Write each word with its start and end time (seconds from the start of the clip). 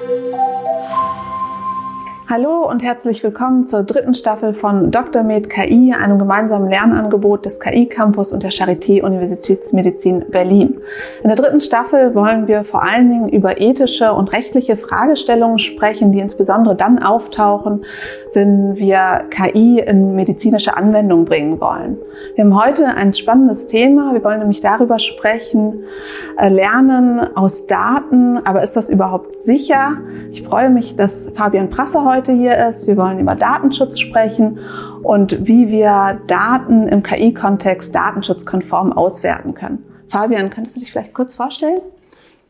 Música 0.00 1.29
Hallo 2.32 2.64
und 2.70 2.80
herzlich 2.80 3.24
willkommen 3.24 3.64
zur 3.64 3.82
dritten 3.82 4.14
Staffel 4.14 4.54
von 4.54 4.92
Dr. 4.92 5.24
Med 5.24 5.50
KI, 5.50 5.92
einem 5.92 6.16
gemeinsamen 6.16 6.70
Lernangebot 6.70 7.44
des 7.44 7.58
KI 7.58 7.86
Campus 7.86 8.32
und 8.32 8.44
der 8.44 8.52
Charité 8.52 9.02
Universitätsmedizin 9.02 10.26
Berlin. 10.30 10.78
In 11.24 11.28
der 11.28 11.34
dritten 11.34 11.60
Staffel 11.60 12.14
wollen 12.14 12.46
wir 12.46 12.62
vor 12.62 12.84
allen 12.84 13.10
Dingen 13.10 13.28
über 13.30 13.60
ethische 13.60 14.12
und 14.12 14.30
rechtliche 14.30 14.76
Fragestellungen 14.76 15.58
sprechen, 15.58 16.12
die 16.12 16.20
insbesondere 16.20 16.76
dann 16.76 17.00
auftauchen, 17.00 17.84
wenn 18.32 18.76
wir 18.76 19.24
KI 19.30 19.80
in 19.80 20.14
medizinische 20.14 20.76
Anwendung 20.76 21.24
bringen 21.24 21.60
wollen. 21.60 21.98
Wir 22.36 22.44
haben 22.44 22.64
heute 22.64 22.86
ein 22.86 23.12
spannendes 23.12 23.66
Thema. 23.66 24.14
Wir 24.14 24.22
wollen 24.22 24.38
nämlich 24.38 24.60
darüber 24.60 25.00
sprechen, 25.00 25.82
äh, 26.38 26.48
Lernen 26.48 27.36
aus 27.36 27.66
Daten, 27.66 28.38
aber 28.44 28.62
ist 28.62 28.76
das 28.76 28.88
überhaupt 28.88 29.40
sicher? 29.40 29.96
Ich 30.30 30.42
freue 30.42 30.70
mich, 30.70 30.94
dass 30.94 31.28
Fabian 31.34 31.70
Prasse 31.70 32.04
heute 32.04 32.19
heute 32.20 32.32
hier 32.32 32.68
ist. 32.68 32.86
Wir 32.86 32.98
wollen 32.98 33.18
über 33.18 33.34
Datenschutz 33.34 33.98
sprechen 33.98 34.58
und 35.02 35.48
wie 35.48 35.70
wir 35.70 36.20
Daten 36.26 36.86
im 36.86 37.02
KI-Kontext 37.02 37.94
datenschutzkonform 37.94 38.92
auswerten 38.92 39.54
können. 39.54 39.82
Fabian, 40.10 40.50
könntest 40.50 40.76
du 40.76 40.80
dich 40.80 40.92
vielleicht 40.92 41.14
kurz 41.14 41.34
vorstellen? 41.34 41.80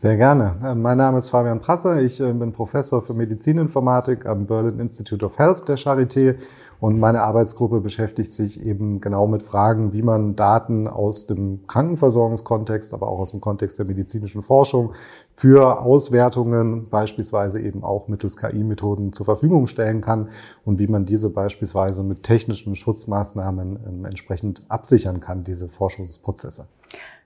Sehr 0.00 0.16
gerne. 0.16 0.56
Äh, 0.64 0.74
mein 0.74 0.96
Name 0.96 1.18
ist 1.18 1.28
Fabian 1.28 1.60
Prasser. 1.60 2.00
Ich 2.00 2.22
äh, 2.22 2.32
bin 2.32 2.52
Professor 2.52 3.02
für 3.02 3.12
Medizininformatik 3.12 4.24
am 4.24 4.46
Berlin 4.46 4.80
Institute 4.80 5.22
of 5.22 5.38
Health 5.38 5.68
der 5.68 5.76
Charité 5.76 6.36
und 6.80 6.98
meine 6.98 7.20
Arbeitsgruppe 7.20 7.82
beschäftigt 7.82 8.32
sich 8.32 8.64
eben 8.64 9.02
genau 9.02 9.26
mit 9.26 9.42
Fragen, 9.42 9.92
wie 9.92 10.00
man 10.00 10.36
Daten 10.36 10.88
aus 10.88 11.26
dem 11.26 11.66
Krankenversorgungskontext, 11.66 12.94
aber 12.94 13.08
auch 13.08 13.18
aus 13.18 13.32
dem 13.32 13.42
Kontext 13.42 13.78
der 13.78 13.84
medizinischen 13.84 14.40
Forschung 14.40 14.94
für 15.34 15.82
Auswertungen 15.82 16.88
beispielsweise 16.88 17.60
eben 17.60 17.84
auch 17.84 18.08
mittels 18.08 18.38
KI-Methoden 18.38 19.12
zur 19.12 19.26
Verfügung 19.26 19.66
stellen 19.66 20.00
kann 20.00 20.30
und 20.64 20.78
wie 20.78 20.86
man 20.86 21.04
diese 21.04 21.28
beispielsweise 21.28 22.04
mit 22.04 22.22
technischen 22.22 22.74
Schutzmaßnahmen 22.74 23.78
ähm, 23.86 24.04
entsprechend 24.06 24.62
absichern 24.70 25.20
kann, 25.20 25.44
diese 25.44 25.68
Forschungsprozesse. 25.68 26.68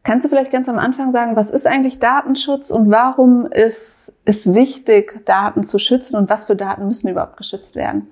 Kannst 0.05 0.27
du 0.27 0.29
vielleicht 0.29 0.53
ganz 0.53 0.69
am 0.69 0.79
Anfang 0.79 1.13
sagen, 1.13 1.35
was 1.35 1.51
ist 1.51 1.67
eigentlich 1.67 1.99
Datenschutz 1.99 2.71
und 2.71 2.91
warum 2.91 3.47
ist 3.47 4.13
es 4.27 4.53
wichtig, 4.53 5.25
Daten 5.25 5.65
zu 5.65 5.79
schützen 5.79 6.17
und 6.17 6.29
was 6.29 6.45
für 6.45 6.57
Daten 6.57 6.87
müssen 6.87 7.09
überhaupt 7.09 7.39
geschützt 7.39 7.75
werden? 7.75 8.09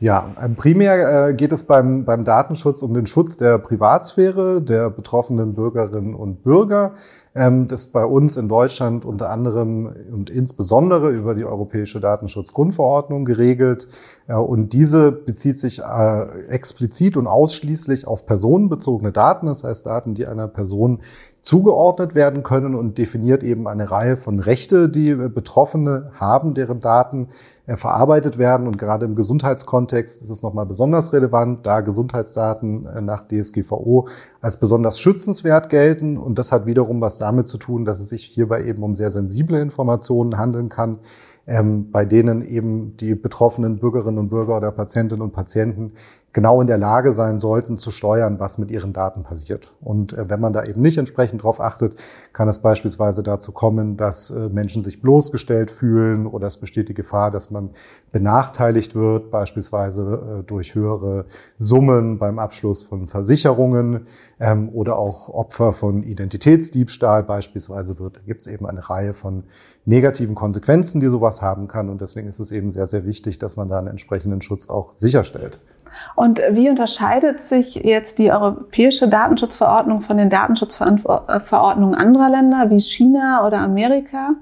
Ja, 0.00 0.34
ähm, 0.42 0.56
primär 0.56 1.28
äh, 1.28 1.34
geht 1.34 1.52
es 1.52 1.64
beim, 1.64 2.04
beim 2.04 2.24
Datenschutz 2.24 2.82
um 2.82 2.94
den 2.94 3.06
Schutz 3.06 3.36
der 3.36 3.58
Privatsphäre 3.58 4.60
der 4.60 4.90
betroffenen 4.90 5.54
Bürgerinnen 5.54 6.14
und 6.14 6.42
Bürger. 6.42 6.94
Ähm, 7.34 7.68
das 7.68 7.84
ist 7.86 7.92
bei 7.92 8.04
uns 8.04 8.36
in 8.36 8.48
Deutschland 8.48 9.04
unter 9.04 9.30
anderem 9.30 9.94
und 10.12 10.30
insbesondere 10.30 11.10
über 11.10 11.34
die 11.34 11.44
Europäische 11.44 12.00
Datenschutzgrundverordnung 12.00 13.24
geregelt. 13.24 13.88
Und 14.26 14.72
diese 14.72 15.12
bezieht 15.12 15.56
sich 15.56 15.80
äh, 15.80 16.46
explizit 16.48 17.16
und 17.16 17.26
ausschließlich 17.26 18.06
auf 18.06 18.26
personenbezogene 18.26 19.12
Daten, 19.12 19.46
das 19.46 19.64
heißt 19.64 19.86
Daten, 19.86 20.14
die 20.14 20.26
einer 20.26 20.48
Person 20.48 21.00
zugeordnet 21.42 22.14
werden 22.14 22.42
können 22.42 22.74
und 22.74 22.98
definiert 22.98 23.42
eben 23.42 23.66
eine 23.66 23.90
Reihe 23.90 24.16
von 24.16 24.40
Rechte, 24.40 24.88
die 24.88 25.14
Betroffene 25.14 26.10
haben, 26.14 26.54
deren 26.54 26.80
Daten 26.80 27.28
äh, 27.66 27.76
verarbeitet 27.76 28.36
werden. 28.36 28.66
Und 28.66 28.78
gerade 28.78 29.06
im 29.06 29.14
Gesundheitskontext 29.14 30.22
ist 30.22 30.30
es 30.30 30.42
nochmal 30.42 30.66
besonders 30.66 31.12
relevant, 31.12 31.66
da 31.66 31.80
Gesundheitsdaten 31.80 32.86
äh, 32.86 33.00
nach 33.00 33.26
DSGVO 33.26 34.08
als 34.40 34.58
besonders 34.58 35.00
schützenswert 35.00 35.70
gelten. 35.70 36.18
Und 36.18 36.38
das 36.38 36.52
hat 36.52 36.66
wiederum 36.66 37.00
was 37.00 37.18
damit 37.18 37.48
zu 37.48 37.58
tun, 37.58 37.84
dass 37.84 38.00
es 38.00 38.10
sich 38.10 38.24
hierbei 38.24 38.64
eben 38.64 38.82
um 38.82 38.94
sehr 38.94 39.10
sensible 39.10 39.60
Informationen 39.60 40.36
handeln 40.36 40.68
kann, 40.68 40.98
ähm, 41.46 41.90
bei 41.90 42.04
denen 42.04 42.42
eben 42.42 42.96
die 42.98 43.14
betroffenen 43.14 43.78
Bürgerinnen 43.78 44.18
und 44.18 44.28
Bürger 44.28 44.58
oder 44.58 44.72
Patientinnen 44.72 45.22
und 45.22 45.32
Patienten 45.32 45.92
genau 46.32 46.60
in 46.60 46.66
der 46.66 46.78
Lage 46.78 47.12
sein 47.12 47.38
sollten, 47.38 47.76
zu 47.76 47.90
steuern, 47.90 48.38
was 48.38 48.58
mit 48.58 48.70
ihren 48.70 48.92
Daten 48.92 49.22
passiert. 49.22 49.74
Und 49.80 50.12
äh, 50.12 50.30
wenn 50.30 50.40
man 50.40 50.52
da 50.52 50.64
eben 50.64 50.80
nicht 50.80 50.98
entsprechend 50.98 51.40
darauf 51.42 51.60
achtet, 51.60 51.98
kann 52.32 52.48
es 52.48 52.60
beispielsweise 52.60 53.22
dazu 53.22 53.52
kommen, 53.52 53.96
dass 53.96 54.30
äh, 54.30 54.48
Menschen 54.48 54.82
sich 54.82 55.02
bloßgestellt 55.02 55.70
fühlen 55.70 56.26
oder 56.26 56.46
es 56.46 56.58
besteht 56.58 56.88
die 56.88 56.94
Gefahr, 56.94 57.30
dass 57.30 57.50
man 57.50 57.70
benachteiligt 58.12 58.94
wird, 58.94 59.30
beispielsweise 59.30 60.40
äh, 60.40 60.42
durch 60.44 60.74
höhere 60.74 61.24
Summen 61.58 62.18
beim 62.18 62.38
Abschluss 62.38 62.84
von 62.84 63.08
Versicherungen 63.08 64.06
ähm, 64.38 64.68
oder 64.68 64.96
auch 64.96 65.28
Opfer 65.28 65.72
von 65.72 66.02
Identitätsdiebstahl 66.04 67.24
beispielsweise 67.24 67.98
wird. 67.98 68.16
Da 68.16 68.20
gibt 68.24 68.42
es 68.42 68.46
eben 68.46 68.66
eine 68.66 68.88
Reihe 68.88 69.14
von 69.14 69.44
negativen 69.84 70.34
Konsequenzen, 70.36 71.00
die 71.00 71.08
sowas 71.08 71.42
haben 71.42 71.66
kann. 71.66 71.88
Und 71.88 72.00
deswegen 72.00 72.28
ist 72.28 72.38
es 72.38 72.52
eben 72.52 72.70
sehr, 72.70 72.86
sehr 72.86 73.04
wichtig, 73.04 73.38
dass 73.38 73.56
man 73.56 73.68
da 73.68 73.78
einen 73.78 73.88
entsprechenden 73.88 74.42
Schutz 74.42 74.68
auch 74.68 74.92
sicherstellt. 74.92 75.58
Und 76.14 76.40
wie 76.50 76.70
unterscheidet 76.70 77.42
sich 77.42 77.76
jetzt 77.76 78.18
die 78.18 78.30
europäische 78.30 79.08
Datenschutzverordnung 79.08 80.02
von 80.02 80.16
den 80.16 80.30
Datenschutzverordnungen 80.30 81.94
anderer 81.94 82.30
Länder 82.30 82.70
wie 82.70 82.80
China 82.80 83.46
oder 83.46 83.58
Amerika? 83.58 84.34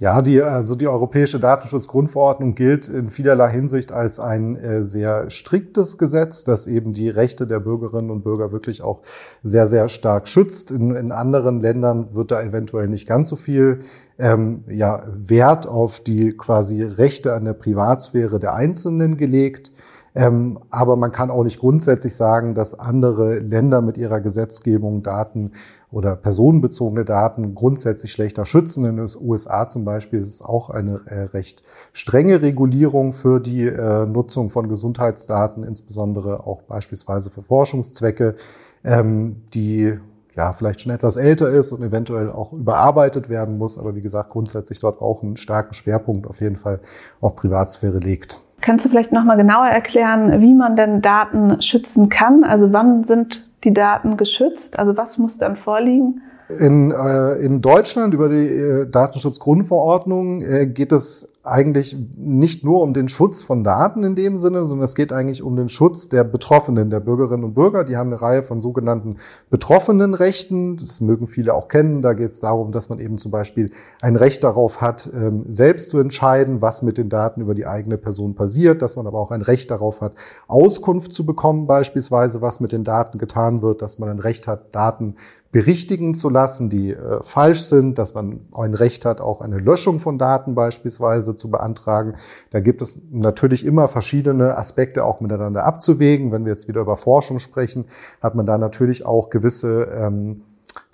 Ja, 0.00 0.22
die, 0.22 0.40
also 0.40 0.76
die 0.76 0.88
Europäische 0.88 1.38
Datenschutzgrundverordnung 1.38 2.54
gilt 2.54 2.88
in 2.88 3.10
vielerlei 3.10 3.50
Hinsicht 3.50 3.92
als 3.92 4.18
ein 4.18 4.56
äh, 4.56 4.82
sehr 4.82 5.28
striktes 5.28 5.98
Gesetz, 5.98 6.42
das 6.42 6.66
eben 6.66 6.94
die 6.94 7.10
Rechte 7.10 7.46
der 7.46 7.60
Bürgerinnen 7.60 8.10
und 8.10 8.24
Bürger 8.24 8.50
wirklich 8.50 8.80
auch 8.80 9.02
sehr, 9.42 9.66
sehr 9.66 9.88
stark 9.88 10.26
schützt. 10.26 10.70
In, 10.70 10.96
in 10.96 11.12
anderen 11.12 11.60
Ländern 11.60 12.14
wird 12.14 12.30
da 12.30 12.40
eventuell 12.40 12.88
nicht 12.88 13.06
ganz 13.06 13.28
so 13.28 13.36
viel 13.36 13.80
ähm, 14.18 14.64
ja, 14.68 15.02
Wert 15.06 15.66
auf 15.66 16.00
die 16.00 16.34
quasi 16.34 16.82
Rechte 16.82 17.34
an 17.34 17.44
der 17.44 17.52
Privatsphäre 17.52 18.38
der 18.38 18.54
Einzelnen 18.54 19.18
gelegt. 19.18 19.70
Ähm, 20.14 20.58
aber 20.70 20.96
man 20.96 21.12
kann 21.12 21.30
auch 21.30 21.44
nicht 21.44 21.60
grundsätzlich 21.60 22.16
sagen, 22.16 22.54
dass 22.54 22.78
andere 22.78 23.38
Länder 23.38 23.80
mit 23.80 23.96
ihrer 23.96 24.20
Gesetzgebung 24.20 25.02
Daten 25.02 25.52
oder 25.92 26.14
personenbezogene 26.16 27.04
Daten 27.04 27.54
grundsätzlich 27.54 28.12
schlechter 28.12 28.44
schützen. 28.44 28.84
In 28.84 28.96
den 28.96 29.08
USA 29.20 29.66
zum 29.66 29.84
Beispiel 29.84 30.20
ist 30.20 30.34
es 30.34 30.42
auch 30.42 30.70
eine 30.70 31.00
äh, 31.06 31.22
recht 31.24 31.62
strenge 31.92 32.42
Regulierung 32.42 33.12
für 33.12 33.40
die 33.40 33.66
äh, 33.66 34.06
Nutzung 34.06 34.50
von 34.50 34.68
Gesundheitsdaten, 34.68 35.64
insbesondere 35.64 36.46
auch 36.46 36.62
beispielsweise 36.62 37.30
für 37.30 37.42
Forschungszwecke, 37.42 38.36
ähm, 38.84 39.42
die 39.52 39.98
ja, 40.36 40.52
vielleicht 40.52 40.80
schon 40.80 40.92
etwas 40.92 41.16
älter 41.16 41.50
ist 41.50 41.72
und 41.72 41.82
eventuell 41.82 42.30
auch 42.30 42.52
überarbeitet 42.52 43.28
werden 43.28 43.58
muss, 43.58 43.78
aber 43.78 43.96
wie 43.96 44.00
gesagt, 44.00 44.30
grundsätzlich 44.30 44.78
dort 44.78 45.02
auch 45.02 45.22
einen 45.22 45.36
starken 45.36 45.74
Schwerpunkt 45.74 46.26
auf 46.26 46.40
jeden 46.40 46.56
Fall 46.56 46.80
auf 47.20 47.34
Privatsphäre 47.34 47.98
legt. 47.98 48.40
Kannst 48.60 48.84
du 48.84 48.90
vielleicht 48.90 49.12
nochmal 49.12 49.36
genauer 49.36 49.68
erklären, 49.68 50.40
wie 50.40 50.54
man 50.54 50.76
denn 50.76 51.00
Daten 51.00 51.60
schützen 51.62 52.08
kann? 52.08 52.44
Also 52.44 52.72
wann 52.72 53.04
sind 53.04 53.48
die 53.64 53.72
Daten 53.72 54.16
geschützt? 54.16 54.78
Also 54.78 54.96
was 54.96 55.18
muss 55.18 55.38
dann 55.38 55.56
vorliegen? 55.56 56.22
In, 56.58 56.90
äh, 56.90 57.34
in 57.36 57.60
Deutschland 57.60 58.12
über 58.12 58.28
die 58.28 58.46
äh, 58.46 58.90
Datenschutzgrundverordnung 58.90 60.42
äh, 60.42 60.66
geht 60.66 60.90
es 60.90 61.28
eigentlich 61.42 61.96
nicht 62.18 62.64
nur 62.64 62.82
um 62.82 62.92
den 62.92 63.08
Schutz 63.08 63.42
von 63.42 63.64
Daten 63.64 64.04
in 64.04 64.14
dem 64.14 64.38
Sinne, 64.38 64.66
sondern 64.66 64.84
es 64.84 64.94
geht 64.94 65.10
eigentlich 65.10 65.42
um 65.42 65.56
den 65.56 65.70
Schutz 65.70 66.08
der 66.08 66.22
Betroffenen, 66.22 66.90
der 66.90 67.00
Bürgerinnen 67.00 67.44
und 67.44 67.54
Bürger. 67.54 67.84
Die 67.84 67.96
haben 67.96 68.08
eine 68.08 68.20
Reihe 68.20 68.42
von 68.42 68.60
sogenannten 68.60 69.16
betroffenen 69.48 70.12
Rechten. 70.12 70.76
Das 70.76 71.00
mögen 71.00 71.26
viele 71.26 71.54
auch 71.54 71.68
kennen. 71.68 72.02
Da 72.02 72.12
geht 72.12 72.32
es 72.32 72.40
darum, 72.40 72.72
dass 72.72 72.90
man 72.90 72.98
eben 72.98 73.16
zum 73.16 73.30
Beispiel 73.30 73.70
ein 74.02 74.16
Recht 74.16 74.44
darauf 74.44 74.82
hat, 74.82 75.10
ähm, 75.14 75.46
selbst 75.48 75.92
zu 75.92 75.98
entscheiden, 75.98 76.60
was 76.60 76.82
mit 76.82 76.98
den 76.98 77.08
Daten 77.08 77.40
über 77.40 77.54
die 77.54 77.66
eigene 77.66 77.96
Person 77.96 78.34
passiert, 78.34 78.82
dass 78.82 78.96
man 78.96 79.06
aber 79.06 79.18
auch 79.18 79.30
ein 79.30 79.42
Recht 79.42 79.70
darauf 79.70 80.02
hat, 80.02 80.12
Auskunft 80.46 81.12
zu 81.12 81.24
bekommen, 81.24 81.66
beispielsweise, 81.66 82.42
was 82.42 82.60
mit 82.60 82.72
den 82.72 82.84
Daten 82.84 83.16
getan 83.16 83.62
wird, 83.62 83.80
dass 83.80 83.98
man 83.98 84.10
ein 84.10 84.18
Recht 84.18 84.46
hat, 84.46 84.74
Daten 84.74 85.16
berichtigen 85.52 86.14
zu 86.14 86.28
lassen, 86.28 86.68
die 86.68 86.92
äh, 86.92 87.22
falsch 87.22 87.62
sind, 87.62 87.98
dass 87.98 88.14
man 88.14 88.40
ein 88.52 88.74
Recht 88.74 89.04
hat, 89.04 89.20
auch 89.20 89.40
eine 89.40 89.58
Löschung 89.58 89.98
von 89.98 90.16
Daten 90.16 90.54
beispielsweise 90.54 91.29
zu 91.36 91.50
beantragen. 91.50 92.14
Da 92.50 92.60
gibt 92.60 92.82
es 92.82 93.02
natürlich 93.10 93.64
immer 93.64 93.88
verschiedene 93.88 94.56
Aspekte 94.56 95.04
auch 95.04 95.20
miteinander 95.20 95.64
abzuwägen. 95.64 96.32
Wenn 96.32 96.44
wir 96.44 96.52
jetzt 96.52 96.68
wieder 96.68 96.80
über 96.80 96.96
Forschung 96.96 97.38
sprechen, 97.38 97.86
hat 98.20 98.34
man 98.34 98.46
da 98.46 98.58
natürlich 98.58 99.06
auch 99.06 99.30
gewisse 99.30 99.84
ähm, 99.84 100.42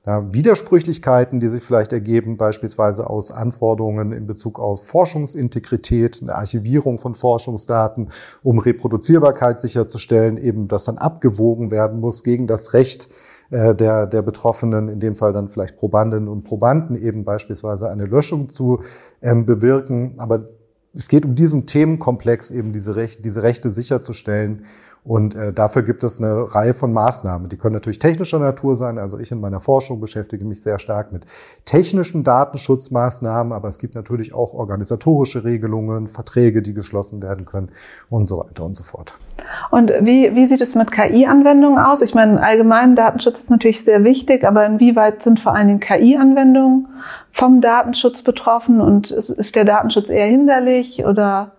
ja, 0.06 0.32
Widersprüchlichkeiten, 0.32 1.40
die 1.40 1.48
sich 1.48 1.62
vielleicht 1.62 1.92
ergeben, 1.92 2.36
beispielsweise 2.36 3.10
aus 3.10 3.32
Anforderungen 3.32 4.12
in 4.12 4.26
Bezug 4.26 4.60
auf 4.60 4.86
Forschungsintegrität, 4.86 6.20
eine 6.22 6.36
Archivierung 6.36 6.98
von 6.98 7.14
Forschungsdaten, 7.14 8.10
um 8.42 8.60
Reproduzierbarkeit 8.60 9.60
sicherzustellen, 9.60 10.36
eben 10.36 10.68
das 10.68 10.84
dann 10.84 10.98
abgewogen 10.98 11.72
werden 11.72 12.00
muss 12.00 12.22
gegen 12.22 12.46
das 12.46 12.72
Recht 12.72 13.08
äh, 13.50 13.74
der, 13.74 14.06
der 14.06 14.22
Betroffenen, 14.22 14.88
in 14.88 15.00
dem 15.00 15.14
Fall 15.14 15.32
dann 15.32 15.48
vielleicht 15.48 15.76
Probandinnen 15.76 16.28
und 16.28 16.44
Probanden, 16.44 16.96
eben 16.96 17.24
beispielsweise 17.24 17.88
eine 17.88 18.04
Löschung 18.04 18.48
zu 18.48 18.80
ähm, 19.22 19.46
bewirken. 19.46 20.14
Aber 20.18 20.46
es 20.94 21.08
geht 21.08 21.24
um 21.24 21.34
diesen 21.34 21.66
Themenkomplex, 21.66 22.50
eben 22.50 22.72
diese, 22.72 22.96
Rechte, 22.96 23.22
diese 23.22 23.42
Rechte 23.42 23.70
sicherzustellen 23.70 24.64
Und 25.06 25.36
äh, 25.36 25.52
dafür 25.52 25.82
gibt 25.82 26.02
es 26.02 26.20
eine 26.20 26.54
Reihe 26.54 26.74
von 26.74 26.92
Maßnahmen. 26.92 27.48
Die 27.48 27.56
können 27.56 27.74
natürlich 27.74 28.00
technischer 28.00 28.40
Natur 28.40 28.74
sein. 28.74 28.98
Also 28.98 29.18
ich 29.18 29.30
in 29.30 29.40
meiner 29.40 29.60
Forschung 29.60 30.00
beschäftige 30.00 30.44
mich 30.44 30.62
sehr 30.62 30.80
stark 30.80 31.12
mit 31.12 31.26
technischen 31.64 32.24
Datenschutzmaßnahmen, 32.24 33.52
aber 33.52 33.68
es 33.68 33.78
gibt 33.78 33.94
natürlich 33.94 34.34
auch 34.34 34.52
organisatorische 34.52 35.44
Regelungen, 35.44 36.08
Verträge, 36.08 36.60
die 36.60 36.74
geschlossen 36.74 37.22
werden 37.22 37.44
können 37.44 37.70
und 38.10 38.26
so 38.26 38.38
weiter 38.38 38.64
und 38.64 38.74
so 38.74 38.82
fort. 38.82 39.16
Und 39.70 39.92
wie, 40.00 40.34
wie 40.34 40.46
sieht 40.46 40.60
es 40.60 40.74
mit 40.74 40.90
KI-Anwendungen 40.90 41.78
aus? 41.78 42.02
Ich 42.02 42.14
meine, 42.14 42.42
allgemein 42.42 42.96
Datenschutz 42.96 43.38
ist 43.38 43.50
natürlich 43.50 43.84
sehr 43.84 44.02
wichtig, 44.02 44.44
aber 44.44 44.66
inwieweit 44.66 45.22
sind 45.22 45.38
vor 45.38 45.54
allen 45.54 45.68
Dingen 45.68 45.80
KI-Anwendungen 45.80 46.88
vom 47.30 47.60
Datenschutz 47.60 48.22
betroffen 48.22 48.80
und 48.80 49.12
ist, 49.12 49.30
ist 49.30 49.54
der 49.54 49.64
Datenschutz 49.64 50.10
eher 50.10 50.26
hinderlich 50.26 51.04
oder 51.04 51.52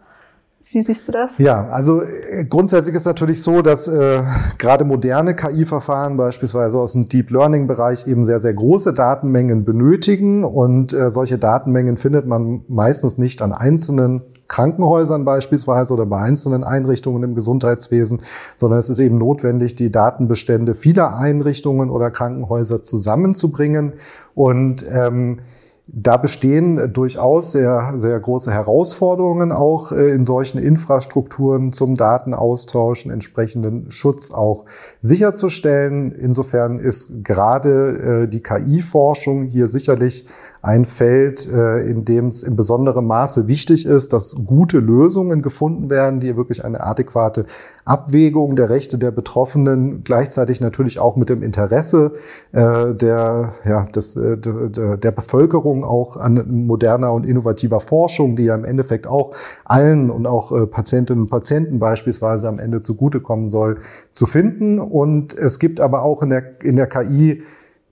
wie 0.71 0.81
siehst 0.81 1.07
du 1.07 1.13
das? 1.13 1.37
Ja, 1.37 1.67
also 1.67 2.01
äh, 2.01 2.45
grundsätzlich 2.45 2.95
ist 2.95 3.05
natürlich 3.05 3.41
so, 3.41 3.61
dass 3.61 3.87
äh, 3.87 4.21
gerade 4.57 4.83
moderne 4.83 5.33
KI-Verfahren 5.33 6.17
beispielsweise 6.17 6.77
aus 6.79 6.91
dem 6.91 7.07
Deep 7.07 7.31
Learning-Bereich 7.31 8.05
eben 8.07 8.25
sehr, 8.25 8.39
sehr 8.39 8.53
große 8.53 8.93
Datenmengen 8.93 9.63
benötigen. 9.63 10.43
Und 10.43 10.91
äh, 10.91 11.09
solche 11.09 11.37
Datenmengen 11.37 11.95
findet 11.95 12.27
man 12.27 12.65
meistens 12.67 13.17
nicht 13.17 13.41
an 13.41 13.53
einzelnen 13.53 14.23
Krankenhäusern 14.49 15.25
beispielsweise 15.25 15.93
oder 15.93 16.05
bei 16.05 16.19
einzelnen 16.19 16.63
Einrichtungen 16.63 17.23
im 17.23 17.35
Gesundheitswesen, 17.35 18.19
sondern 18.55 18.79
es 18.79 18.89
ist 18.89 18.99
eben 18.99 19.17
notwendig, 19.17 19.75
die 19.75 19.91
Datenbestände 19.91 20.75
vieler 20.75 21.17
Einrichtungen 21.17 21.89
oder 21.89 22.11
Krankenhäuser 22.11 22.81
zusammenzubringen. 22.81 23.93
Und 24.35 24.83
ähm, 24.89 25.39
da 25.87 26.17
bestehen 26.17 26.91
durchaus 26.91 27.53
sehr, 27.53 27.93
sehr 27.95 28.19
große 28.19 28.51
Herausforderungen 28.51 29.53
auch 29.53 29.93
äh, 29.93 30.11
in 30.11 30.25
solchen 30.25 30.57
Infrastrukturen 30.57 31.71
zum 31.71 31.95
Datenaustauschen, 31.95 33.09
entsprechenden 33.09 33.89
Schutz 33.89 34.31
auch 34.31 34.65
sicherzustellen. 35.01 36.11
Insofern 36.11 36.79
ist 36.79 37.23
gerade 37.23 38.23
äh, 38.23 38.27
die 38.27 38.41
KI-Forschung 38.41 39.45
hier 39.45 39.67
sicherlich 39.67 40.25
ein 40.61 40.85
Feld, 40.85 41.47
äh, 41.51 41.81
in 41.81 42.05
dem 42.05 42.27
es 42.27 42.43
in 42.43 42.55
besonderem 42.55 43.05
Maße 43.07 43.47
wichtig 43.47 43.85
ist, 43.85 44.13
dass 44.13 44.35
gute 44.45 44.79
Lösungen 44.79 45.41
gefunden 45.41 45.89
werden, 45.89 46.19
die 46.19 46.35
wirklich 46.35 46.65
eine 46.65 46.81
adäquate 46.81 47.45
Abwägung 47.85 48.55
der 48.55 48.69
Rechte 48.69 48.97
der 48.97 49.11
Betroffenen 49.11 50.03
gleichzeitig 50.03 50.59
natürlich 50.59 50.99
auch 50.99 51.15
mit 51.15 51.29
dem 51.29 51.43
Interesse 51.43 52.13
äh, 52.51 52.93
der, 52.93 53.53
ja, 53.65 53.83
des, 53.83 54.17
äh, 54.17 54.37
der, 54.37 54.97
der 54.97 55.11
Bevölkerung 55.11 55.83
auch 55.83 56.17
an 56.17 56.65
moderner 56.65 57.13
und 57.13 57.25
innovativer 57.25 57.79
Forschung, 57.79 58.35
die 58.35 58.43
ja 58.43 58.55
im 58.55 58.65
Endeffekt 58.65 59.07
auch 59.07 59.33
allen 59.63 60.09
und 60.09 60.25
auch 60.25 60.51
Patientinnen 60.69 61.23
und 61.23 61.29
Patienten 61.29 61.79
beispielsweise 61.79 62.47
am 62.47 62.59
Ende 62.59 62.81
zugutekommen 62.81 63.47
soll, 63.47 63.79
zu 64.11 64.25
finden. 64.25 64.79
Und 64.79 65.33
es 65.33 65.59
gibt 65.59 65.79
aber 65.79 66.03
auch 66.03 66.21
in 66.21 66.29
der, 66.29 66.61
in 66.63 66.75
der 66.75 66.87
KI 66.87 67.43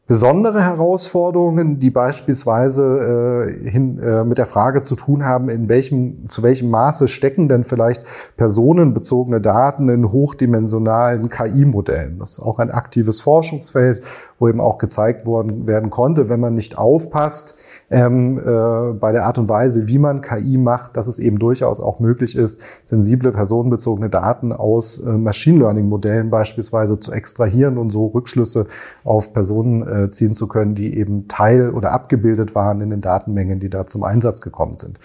besondere 0.08 0.64
Herausforderungen, 0.64 1.80
die 1.80 1.90
beispielsweise 1.90 3.48
äh, 3.50 3.70
hin, 3.70 3.98
äh, 4.00 4.24
mit 4.24 4.38
der 4.38 4.46
Frage 4.46 4.82
zu 4.82 4.96
tun 4.96 5.26
haben, 5.26 5.50
in 5.50 5.68
welchem, 5.68 6.30
zu 6.30 6.44
welchem 6.44 6.70
Maße 6.70 7.08
stecken 7.08 7.50
denn 7.50 7.64
vielleicht 7.64 8.04
personenbezogene 8.38 9.42
Daten 9.42 9.90
in 9.90 10.12
hochdimensionalen 10.12 11.30
KI-Modellen. 11.30 12.20
Das 12.20 12.34
ist 12.34 12.40
auch 12.40 12.60
ein 12.60 12.70
aktives 12.70 13.20
Forschungsfeld, 13.20 14.04
wo 14.38 14.48
eben 14.48 14.62
auch 14.62 14.78
gezeigt 14.78 15.26
worden 15.26 15.66
werden 15.66 15.90
konnte, 15.90 16.30
wenn 16.30 16.40
man 16.40 16.54
nicht 16.54 16.78
aufpasst, 16.78 17.56
ähm, 17.90 18.40
äh, 18.40 18.94
bei 18.94 19.12
der 19.12 19.26
Art 19.26 19.38
und 19.38 19.48
Weise, 19.48 19.88
wie 19.88 20.00
man 20.00 20.22
KI 20.22 20.58
macht, 20.58 20.98
dass 20.98 21.08
es 21.08 21.20
eben 21.20 21.38
durchaus 21.38 21.80
auch 21.80 22.00
möglich 22.00 22.36
ist, 22.36 22.62
sensible 22.84 23.32
personenbezogene 23.32 24.10
Daten 24.10 24.52
aus 24.52 24.98
äh, 24.98 25.12
Machine 25.12 25.60
Learning 25.60 25.88
Modellen 25.88 26.30
beispielsweise 26.30 27.00
zu 27.00 27.12
extrahieren 27.12 27.78
und 27.78 27.90
so 27.90 28.08
Rückschlüsse 28.08 28.68
auf 29.04 29.34
Personen 29.34 29.88
äh, 29.88 30.10
ziehen 30.10 30.34
zu 30.34 30.48
können, 30.48 30.76
die 30.76 30.98
eben 30.98 31.28
Teil 31.28 31.72
oder 31.72 31.92
abgebildet 31.92 32.56
waren 32.56 32.82
in 32.82 32.90
den 32.90 33.02
Datenmengen, 33.02 33.60
die 33.60 33.70
da 33.70 33.86
zum 33.86 34.04
Einsatz 34.04 34.42
gekommen 34.42 34.78
sind. 34.78 35.00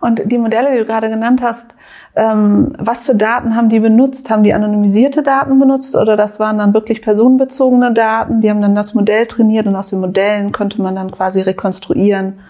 Und 0.00 0.22
die 0.30 0.38
Modelle, 0.38 0.72
die 0.72 0.78
du 0.78 0.84
gerade 0.84 1.08
genannt 1.08 1.40
hast, 1.42 1.66
ähm, 2.14 2.72
was 2.78 3.04
für 3.04 3.14
Daten 3.14 3.56
haben 3.56 3.68
die 3.68 3.80
benutzt? 3.80 4.30
Haben 4.30 4.42
die 4.42 4.54
anonymisierte 4.54 5.22
Daten 5.22 5.58
benutzt 5.58 5.96
oder 5.96 6.16
das 6.16 6.40
waren 6.40 6.58
dann 6.58 6.74
wirklich 6.74 7.02
personenbezogene 7.02 7.92
Daten? 7.92 8.40
Die 8.40 8.50
haben 8.50 8.62
dann 8.62 8.74
das 8.74 8.94
Modell 8.94 9.26
trainiert 9.26 9.66
und 9.66 9.76
aus 9.76 9.90
den 9.90 10.00
Modellen 10.00 10.52
konnte 10.52 10.80
man 10.80 10.96
dann 10.96 11.10
quasi 11.10 11.42
rekonstruieren, 11.42 12.40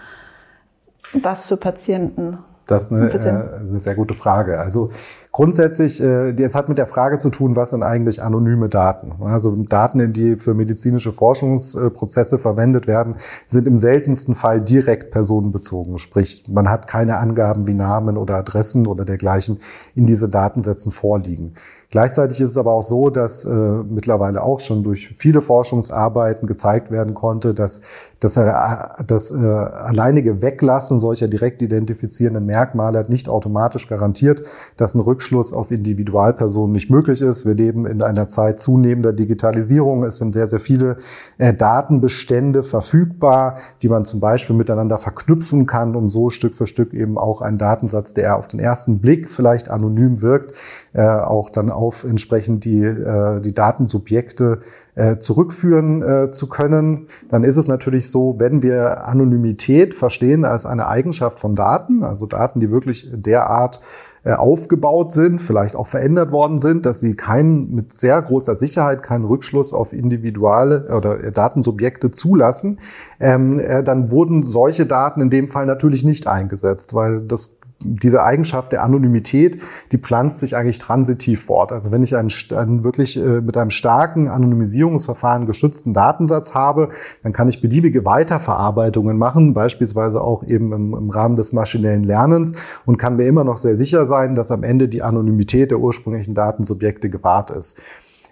was 1.13 1.45
für 1.45 1.57
Patienten. 1.57 2.37
Das 2.67 2.83
ist 2.83 2.93
eine, 2.93 3.09
äh, 3.09 3.59
eine 3.59 3.79
sehr 3.79 3.95
gute 3.95 4.13
Frage. 4.13 4.59
Also 4.59 4.89
Grundsätzlich, 5.31 6.01
äh, 6.01 6.31
es 6.41 6.55
hat 6.55 6.69
mit 6.69 6.77
der 6.77 6.87
Frage 6.87 7.17
zu 7.17 7.29
tun, 7.29 7.55
was 7.55 7.71
sind 7.71 7.83
eigentlich 7.83 8.23
anonyme 8.23 8.69
Daten? 8.69 9.13
Also 9.21 9.55
Daten, 9.55 10.13
die 10.13 10.37
für 10.37 10.53
medizinische 10.53 11.11
Forschungsprozesse 11.11 12.39
verwendet 12.39 12.87
werden, 12.87 13.15
sind 13.45 13.67
im 13.67 13.77
seltensten 13.77 14.35
Fall 14.35 14.61
direkt 14.61 15.11
personenbezogen. 15.11 15.99
Sprich, 15.99 16.45
man 16.49 16.69
hat 16.69 16.87
keine 16.87 17.17
Angaben 17.17 17.67
wie 17.67 17.73
Namen 17.73 18.17
oder 18.17 18.37
Adressen 18.37 18.87
oder 18.87 19.05
dergleichen 19.05 19.59
in 19.95 20.05
diese 20.05 20.29
Datensätzen 20.29 20.91
vorliegen. 20.91 21.53
Gleichzeitig 21.89 22.41
ist 22.41 22.49
es 22.49 22.57
aber 22.57 22.73
auch 22.73 22.81
so, 22.81 23.09
dass 23.09 23.45
äh, 23.45 23.49
mittlerweile 23.49 24.43
auch 24.43 24.59
schon 24.59 24.83
durch 24.83 25.07
viele 25.15 25.39
Forschungsarbeiten 25.39 26.45
gezeigt 26.45 26.91
werden 26.91 27.13
konnte, 27.13 27.53
dass 27.53 27.83
das, 28.19 28.35
äh, 28.35 28.51
das 29.05 29.31
äh, 29.31 29.37
alleinige 29.37 30.41
Weglassen 30.41 30.99
solcher 30.99 31.29
direkt 31.29 31.61
identifizierenden 31.61 32.45
Merkmale 32.45 33.05
nicht 33.07 33.29
automatisch 33.29 33.87
garantiert, 33.87 34.43
dass 34.75 34.95
ein 34.95 34.99
Rückschluss 35.17 35.51
auf 35.51 35.71
Individualpersonen 35.71 36.73
nicht 36.73 36.91
möglich 36.91 37.23
ist. 37.23 37.47
Wir 37.47 37.55
leben 37.55 37.87
in 37.87 38.03
einer 38.03 38.27
Zeit 38.27 38.59
zunehmender 38.59 39.13
Digitalisierung. 39.13 40.03
Es 40.03 40.19
sind 40.19 40.31
sehr, 40.31 40.45
sehr 40.45 40.59
viele 40.59 40.97
äh, 41.39 41.55
Datenbestände 41.55 42.61
verfügbar, 42.61 43.57
die 43.81 43.89
man 43.89 44.05
zum 44.05 44.19
Beispiel 44.19 44.55
miteinander 44.55 44.99
verknüpfen 44.99 45.65
kann, 45.65 45.95
um 45.95 46.07
so 46.07 46.29
Stück 46.29 46.53
für 46.53 46.67
Stück 46.67 46.93
eben 46.93 47.17
auch 47.17 47.41
einen 47.41 47.57
Datensatz, 47.57 48.13
der 48.13 48.37
auf 48.37 48.47
den 48.47 48.59
ersten 48.59 48.99
Blick 48.99 49.31
vielleicht 49.31 49.71
anonym 49.71 50.21
wirkt, 50.21 50.55
äh, 50.93 51.01
auch 51.01 51.49
dann 51.49 51.71
auf 51.71 52.03
entsprechend 52.03 52.63
die, 52.63 52.83
äh, 52.83 53.41
die 53.41 53.55
Datensubjekte 53.55 54.59
zurückführen 55.19 56.01
äh, 56.01 56.31
zu 56.31 56.49
können, 56.49 57.05
dann 57.29 57.43
ist 57.43 57.57
es 57.57 57.67
natürlich 57.67 58.09
so, 58.09 58.39
wenn 58.39 58.63
wir 58.63 59.05
Anonymität 59.05 59.93
verstehen 59.93 60.43
als 60.43 60.65
eine 60.65 60.87
Eigenschaft 60.87 61.39
von 61.39 61.53
Daten, 61.53 62.03
also 62.03 62.25
Daten, 62.25 62.59
die 62.59 62.71
wirklich 62.71 63.07
derart 63.13 63.79
aufgebaut 64.33 65.11
sind, 65.11 65.41
vielleicht 65.41 65.75
auch 65.75 65.87
verändert 65.87 66.31
worden 66.31 66.59
sind, 66.59 66.85
dass 66.85 66.99
sie 66.99 67.15
keinen 67.15 67.73
mit 67.73 67.93
sehr 67.93 68.21
großer 68.21 68.55
Sicherheit 68.55 69.03
keinen 69.03 69.25
Rückschluss 69.25 69.73
auf 69.73 69.93
individuelle 69.93 70.87
oder 70.95 71.31
Datensubjekte 71.31 72.11
zulassen, 72.11 72.79
ähm, 73.19 73.59
äh, 73.59 73.83
dann 73.83 74.11
wurden 74.11 74.43
solche 74.43 74.85
Daten 74.85 75.21
in 75.21 75.29
dem 75.29 75.47
Fall 75.47 75.65
natürlich 75.65 76.03
nicht 76.03 76.27
eingesetzt, 76.27 76.93
weil 76.93 77.21
das 77.21 77.57
diese 77.83 78.23
Eigenschaft 78.23 78.71
der 78.71 78.83
Anonymität, 78.83 79.61
die 79.91 79.97
pflanzt 79.97 80.39
sich 80.39 80.55
eigentlich 80.55 80.79
transitiv 80.79 81.45
fort. 81.45 81.71
Also 81.71 81.91
wenn 81.91 82.03
ich 82.03 82.15
einen, 82.15 82.31
einen 82.55 82.83
wirklich 82.83 83.17
äh, 83.17 83.41
mit 83.41 83.55
einem 83.55 83.69
starken 83.69 84.27
Anonymisierungsverfahren 84.27 85.45
geschützten 85.45 85.93
Datensatz 85.93 86.53
habe, 86.53 86.89
dann 87.23 87.33
kann 87.33 87.47
ich 87.47 87.61
beliebige 87.61 88.05
Weiterverarbeitungen 88.05 89.17
machen, 89.17 89.53
beispielsweise 89.53 90.21
auch 90.21 90.43
eben 90.43 90.73
im, 90.73 90.93
im 90.93 91.09
Rahmen 91.09 91.35
des 91.35 91.53
maschinellen 91.53 92.03
Lernens 92.03 92.53
und 92.85 92.97
kann 92.97 93.15
mir 93.15 93.27
immer 93.27 93.43
noch 93.43 93.57
sehr 93.57 93.75
sicher 93.75 94.05
sein, 94.05 94.35
dass 94.35 94.51
am 94.51 94.63
Ende 94.63 94.87
die 94.87 95.03
Anonymität 95.03 95.71
der 95.71 95.79
ursprünglichen 95.79 96.33
Datensubjekte 96.33 97.09
gewahrt 97.09 97.51
ist. 97.51 97.79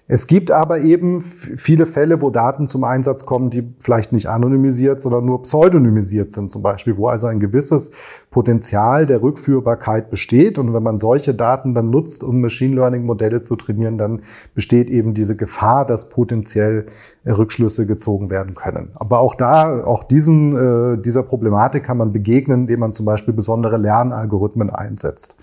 Es 0.08 0.28
gibt 0.28 0.52
aber 0.52 0.82
eben 0.82 1.20
viele 1.20 1.88
Fälle, 1.88 2.22
wo 2.22 2.30
Daten 2.30 2.68
zum 2.68 2.84
Einsatz 2.84 3.26
kommen, 3.26 3.50
die 3.50 3.74
vielleicht 3.80 4.12
nicht 4.12 4.30
anonymisiert, 4.30 5.02
sondern 5.02 5.26
nur 5.26 5.42
pseudonymisiert 5.42 6.30
sind 6.30 6.52
zum 6.52 6.62
Beispiel, 6.62 6.96
wo 6.98 7.08
also 7.08 7.26
ein 7.26 7.40
gewisses 7.40 7.92
Potenzial 8.30 9.08
der 9.08 9.24
Rückführbarkeit 9.24 10.12
besteht. 10.12 10.60
Und 10.60 10.76
wenn 10.76 10.84
man 10.84 11.00
solche 11.00 11.34
Daten 11.34 11.74
dann 11.74 11.90
nutzt, 11.90 12.24
um 12.24 12.40
Machine 12.40 12.76
Learning 12.76 13.04
Modelle 13.04 13.42
zu 13.42 13.56
trainieren, 13.56 13.98
dann 13.98 14.22
besteht 14.54 14.92
eben 14.92 15.16
diese 15.16 15.36
Gefahr, 15.36 15.88
dass 15.88 16.10
potenziell 16.10 16.86
Rückschlüsse 17.26 17.88
gezogen 17.88 18.30
werden 18.30 18.54
können. 18.54 18.92
Aber 18.94 19.18
auch 19.22 19.34
da, 19.34 19.84
auch 19.86 20.04
diesen, 20.04 20.98
äh, 20.98 21.02
dieser 21.02 21.24
Problematik 21.24 21.84
kann 21.84 21.98
man 21.98 22.14
begegnen, 22.14 22.62
indem 22.62 22.82
man 22.82 22.94
zum 22.94 23.08
Beispiel 23.08 23.34
besondere 23.34 23.78
Lernalgorithmen 23.78 24.70
einsetzt. 24.70 25.36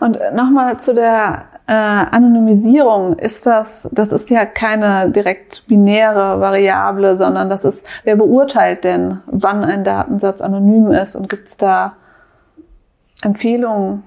Und 0.00 0.18
nochmal 0.34 0.80
zu 0.80 0.92
der 0.92 1.44
äh, 1.66 1.72
Anonymisierung. 1.72 3.18
Ist 3.18 3.46
das, 3.46 3.88
das 3.90 4.12
ist 4.12 4.30
ja 4.30 4.44
keine 4.44 5.10
direkt 5.10 5.66
binäre 5.66 6.40
Variable, 6.40 7.16
sondern 7.16 7.48
das 7.48 7.64
ist, 7.64 7.86
wer 8.04 8.16
beurteilt 8.16 8.84
denn, 8.84 9.20
wann 9.26 9.64
ein 9.64 9.84
Datensatz 9.84 10.40
anonym 10.40 10.90
ist 10.92 11.16
und 11.16 11.28
gibt 11.28 11.48
es 11.48 11.56
da 11.56 11.94
Empfehlungen? 13.22 14.02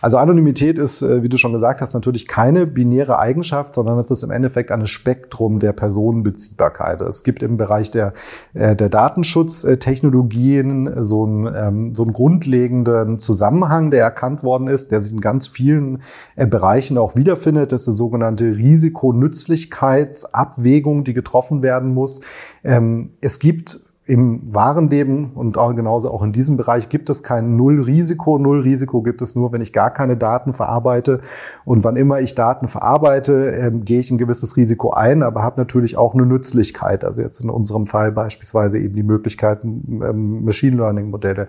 Also 0.00 0.18
Anonymität 0.18 0.78
ist, 0.78 1.02
äh, 1.02 1.22
wie 1.22 1.28
du 1.28 1.36
schon 1.36 1.52
gesagt 1.52 1.80
hast, 1.80 1.94
natürlich 1.94 2.26
keine 2.26 2.66
binäre 2.66 3.18
Eigenschaft, 3.18 3.74
sondern 3.74 3.98
es 3.98 4.10
ist 4.10 4.22
im 4.22 4.30
Endeffekt 4.30 4.70
ein 4.70 4.86
Spektrum 4.86 5.58
der 5.58 5.72
Personenbeziehbarkeit. 5.72 7.00
Es 7.02 7.22
gibt 7.22 7.42
im 7.42 7.56
Bereich 7.56 7.90
der, 7.90 8.12
äh, 8.54 8.76
der 8.76 8.88
Datenschutztechnologien 8.88 11.02
so 11.02 11.24
einen, 11.24 11.54
ähm, 11.54 11.94
so 11.94 12.02
einen 12.02 12.12
grundlegenden 12.12 13.18
Zusammenhang, 13.18 13.90
der 13.90 14.02
erkannt 14.02 14.42
worden 14.42 14.68
ist, 14.68 14.90
der 14.90 15.00
sich 15.00 15.12
in 15.12 15.20
ganz 15.20 15.46
vielen 15.46 16.02
äh, 16.36 16.46
Bereichen 16.46 16.98
auch 16.98 17.16
wiederfindet. 17.16 17.72
Das 17.72 17.82
ist 17.82 17.88
die 17.88 17.96
sogenannte 17.96 18.56
Risikonützlichkeitsabwägung, 18.56 21.04
die 21.04 21.14
getroffen 21.14 21.62
werden 21.62 21.94
muss. 21.94 22.20
Ähm, 22.64 23.10
es 23.20 23.38
gibt 23.38 23.89
im 24.10 24.52
wahren 24.52 24.90
Leben 24.90 25.30
und 25.36 25.56
auch 25.56 25.72
genauso 25.72 26.10
auch 26.10 26.24
in 26.24 26.32
diesem 26.32 26.56
Bereich 26.56 26.88
gibt 26.88 27.08
es 27.10 27.22
kein 27.22 27.54
Null-Risiko. 27.54 28.38
Null-Risiko 28.38 29.02
gibt 29.02 29.22
es 29.22 29.36
nur, 29.36 29.52
wenn 29.52 29.60
ich 29.60 29.72
gar 29.72 29.92
keine 29.92 30.16
Daten 30.16 30.52
verarbeite. 30.52 31.20
Und 31.64 31.84
wann 31.84 31.94
immer 31.94 32.20
ich 32.20 32.34
Daten 32.34 32.66
verarbeite, 32.66 33.52
ähm, 33.52 33.84
gehe 33.84 34.00
ich 34.00 34.10
ein 34.10 34.18
gewisses 34.18 34.56
Risiko 34.56 34.90
ein, 34.90 35.22
aber 35.22 35.44
habe 35.44 35.60
natürlich 35.60 35.96
auch 35.96 36.14
eine 36.14 36.26
Nützlichkeit. 36.26 37.04
Also 37.04 37.22
jetzt 37.22 37.40
in 37.40 37.50
unserem 37.50 37.86
Fall 37.86 38.10
beispielsweise 38.10 38.80
eben 38.80 38.96
die 38.96 39.04
Möglichkeit, 39.04 39.62
ähm, 39.62 40.44
Machine 40.44 40.76
Learning-Modelle 40.76 41.46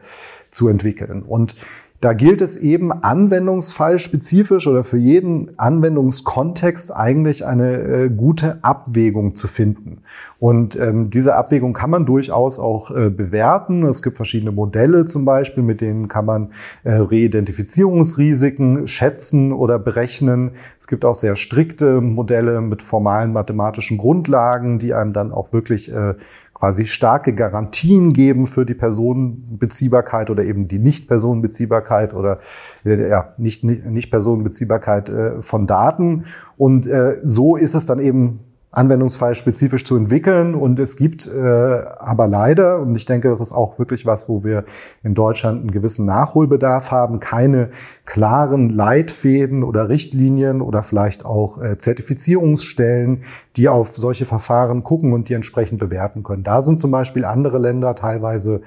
zu 0.52 0.68
entwickeln. 0.68 1.24
Und 1.24 1.56
da 2.02 2.14
gilt 2.14 2.42
es 2.42 2.58
eben 2.58 2.92
anwendungsfallspezifisch 2.92 4.66
oder 4.66 4.84
für 4.84 4.98
jeden 4.98 5.58
Anwendungskontext 5.60 6.94
eigentlich 6.94 7.46
eine 7.46 7.78
äh, 7.78 8.10
gute 8.10 8.58
Abwägung 8.64 9.36
zu 9.36 9.48
finden. 9.48 10.02
Und 10.40 10.76
ähm, 10.76 11.12
diese 11.12 11.36
Abwägung 11.36 11.74
kann 11.74 11.92
man 11.92 12.08
durchaus 12.08 12.58
auch 12.58 12.90
äh, 12.90 13.12
bewerten. 13.12 13.84
Es 13.84 14.02
gibt 14.02 14.18
verschiedene 14.18 14.52
Modelle 14.52 15.06
zum 15.06 15.26
Beispiel, 15.26 15.62
mit 15.62 15.80
denen 15.80 16.08
kann 16.08 16.26
man 16.26 16.54
äh, 16.84 16.94
Reidentifizierungsrisiken 16.94 18.88
schätzen 18.88 19.54
oder 19.54 19.78
berechnen. 19.78 20.54
Es 20.80 20.88
gibt 20.88 21.06
auch 21.06 21.14
sehr 21.14 21.36
strikte 21.36 22.02
Modelle 22.02 22.62
mit 22.62 22.82
formalen 22.82 23.32
mathematischen 23.32 24.00
Grundlagen, 24.00 24.80
die 24.80 24.96
einem 24.96 25.14
dann 25.14 25.32
auch 25.32 25.54
wirklich 25.54 25.94
äh, 25.94 26.16
quasi 26.62 26.86
starke 26.86 27.34
Garantien 27.34 28.14
geben 28.14 28.46
für 28.46 28.68
die 28.68 28.76
Personenbeziehbarkeit 28.76 30.30
oder 30.30 30.44
eben 30.44 30.68
die 30.68 30.78
Nicht-Personenbeziehbarkeit 30.78 32.14
oder 32.14 32.38
äh, 32.86 33.10
ja, 33.10 33.34
nicht, 33.38 33.64
nicht 33.64 34.12
Personenbeziehbarkeit 34.12 35.10
äh, 35.10 35.42
von 35.42 35.66
Daten. 35.66 36.26
Und 36.58 36.86
äh, 36.86 37.20
so 37.24 37.56
ist 37.56 37.74
es 37.74 37.88
dann 37.88 37.98
eben 37.98 38.42
Anwendungsfall 38.72 39.36
spezifisch 39.36 39.84
zu 39.84 39.98
entwickeln. 39.98 40.56
Und 40.56 40.80
es 40.80 40.96
gibt 40.96 41.28
äh, 41.28 41.40
aber 41.40 42.28
leider, 42.28 42.80
und 42.80 42.96
ich 42.96 43.06
denke, 43.06 43.30
das 43.30 43.42
ist 43.42 43.52
auch 43.52 43.78
wirklich 43.80 44.06
was, 44.06 44.30
wo 44.30 44.44
wir 44.44 44.64
in 45.04 45.14
Deutschland 45.14 45.60
einen 45.60 45.72
gewissen 45.72 46.06
Nachholbedarf 46.06 46.90
haben, 46.90 47.20
keine 47.20 47.72
klaren 48.06 48.70
Leitfäden 48.70 49.64
oder 49.64 49.90
Richtlinien 49.90 50.62
oder 50.62 50.84
vielleicht 50.84 51.26
auch 51.26 51.62
äh, 51.62 51.78
Zertifizierungsstellen, 51.78 53.24
die 53.58 53.68
auf 53.68 53.96
solche 53.98 54.26
Verfahren 54.26 54.84
gucken 54.84 55.12
und 55.12 55.28
die 55.28 55.34
entsprechend 55.34 55.80
bewerten 55.80 56.24
können. 56.24 56.44
Da 56.44 56.62
sind 56.62 56.80
zum 56.80 56.92
Beispiel 56.92 57.26
andere 57.26 57.58
Länder 57.58 57.94
teilweise 57.96 58.62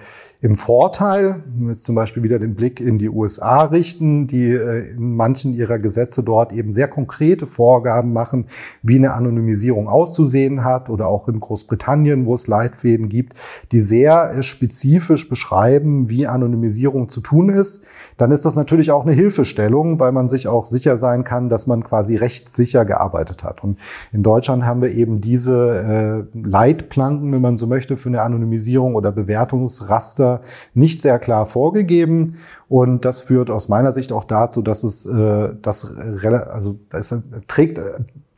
im 0.45 0.57
Vorteil. 0.57 1.43
Jetzt 1.69 1.85
zum 1.85 1.95
Beispiel 1.95 2.23
wieder 2.23 2.39
den 2.39 2.55
Blick 2.55 2.79
in 2.79 2.99
die 2.99 3.09
USA 3.09 3.65
richten, 3.65 4.27
die 4.27 4.51
äh, 4.51 4.91
in 4.91 5.17
manchen 5.17 5.55
ihrer 5.55 5.79
Gesetze 5.79 6.23
dort 6.23 6.53
eben 6.53 6.71
sehr 6.71 6.87
konkrete 6.87 7.47
Vorgaben 7.47 8.13
machen, 8.13 8.49
wie 8.83 8.97
eine 8.97 9.15
Anonymisierung 9.15 9.89
auszusehen 9.89 10.63
hat 10.63 10.91
oder 10.91 11.09
auch 11.09 11.29
in 11.29 11.41
Großbritannien, 11.41 12.27
wo 12.27 12.35
es 12.35 12.47
Leitfäden 12.47 13.09
gibt, 13.09 13.33
die 13.73 13.81
sehr 13.81 14.33
äh, 14.33 14.43
spezifisch 14.43 15.31
beschreiben, 15.31 16.11
wie 16.11 16.27
Anonymisierung 16.27 17.09
zu 17.09 17.23
tun 17.23 17.49
ist. 17.49 17.87
Dann 18.19 18.31
ist 18.31 18.45
das 18.45 18.55
natürlich 18.55 18.91
auch 18.91 19.07
eine 19.07 19.13
Hilfestellung, 19.15 19.99
weil 19.99 20.13
man 20.13 20.29
sich 20.29 20.47
auch 20.47 20.67
sicher 20.67 20.99
sein 20.99 21.25
kann, 21.25 21.49
dass 21.49 21.67
man 21.67 21.85
quasi 21.85 22.17
rechtssicher 22.17 22.85
gearbeitet 22.85 23.45
hat. 23.45 23.65
Und 23.65 23.79
in 24.13 24.23
Deutschland 24.23 24.67
haben 24.67 24.83
wir 24.83 24.93
eben 24.93 25.23
diese 25.23 26.27
äh, 26.35 26.39
Leitplanken, 26.39 27.33
wenn 27.33 27.41
man 27.41 27.57
so 27.57 27.67
möchte, 27.67 27.97
für 27.97 28.11
eine 28.11 28.21
Anonymisierung 28.21 28.95
oder 28.95 29.11
Bewertungsraster 29.11 30.34
nicht 30.75 31.01
sehr 31.01 31.19
klar 31.19 31.47
vorgegeben. 31.47 32.37
Und 32.69 33.05
das 33.05 33.21
führt 33.21 33.51
aus 33.51 33.69
meiner 33.69 33.93
Sicht 33.93 34.13
auch 34.13 34.25
dazu, 34.25 34.63
dass 34.63 34.85
es 34.85 35.07
äh, 35.07 35.51
das 35.61 35.91
also 35.97 36.79
das 36.91 37.15
trägt 37.47 37.81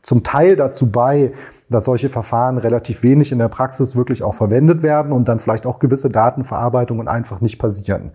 zum 0.02 0.22
Teil 0.22 0.54
dazu 0.56 0.90
bei, 0.90 1.32
dass 1.68 1.84
solche 1.84 2.10
Verfahren 2.10 2.58
relativ 2.58 3.02
wenig 3.02 3.32
in 3.32 3.38
der 3.38 3.48
Praxis 3.48 3.96
wirklich 3.96 4.22
auch 4.22 4.34
verwendet 4.34 4.82
werden 4.82 5.12
und 5.12 5.28
dann 5.28 5.40
vielleicht 5.40 5.66
auch 5.66 5.78
gewisse 5.78 6.08
Datenverarbeitungen 6.08 7.08
einfach 7.08 7.40
nicht 7.40 7.58
passieren. 7.58 8.12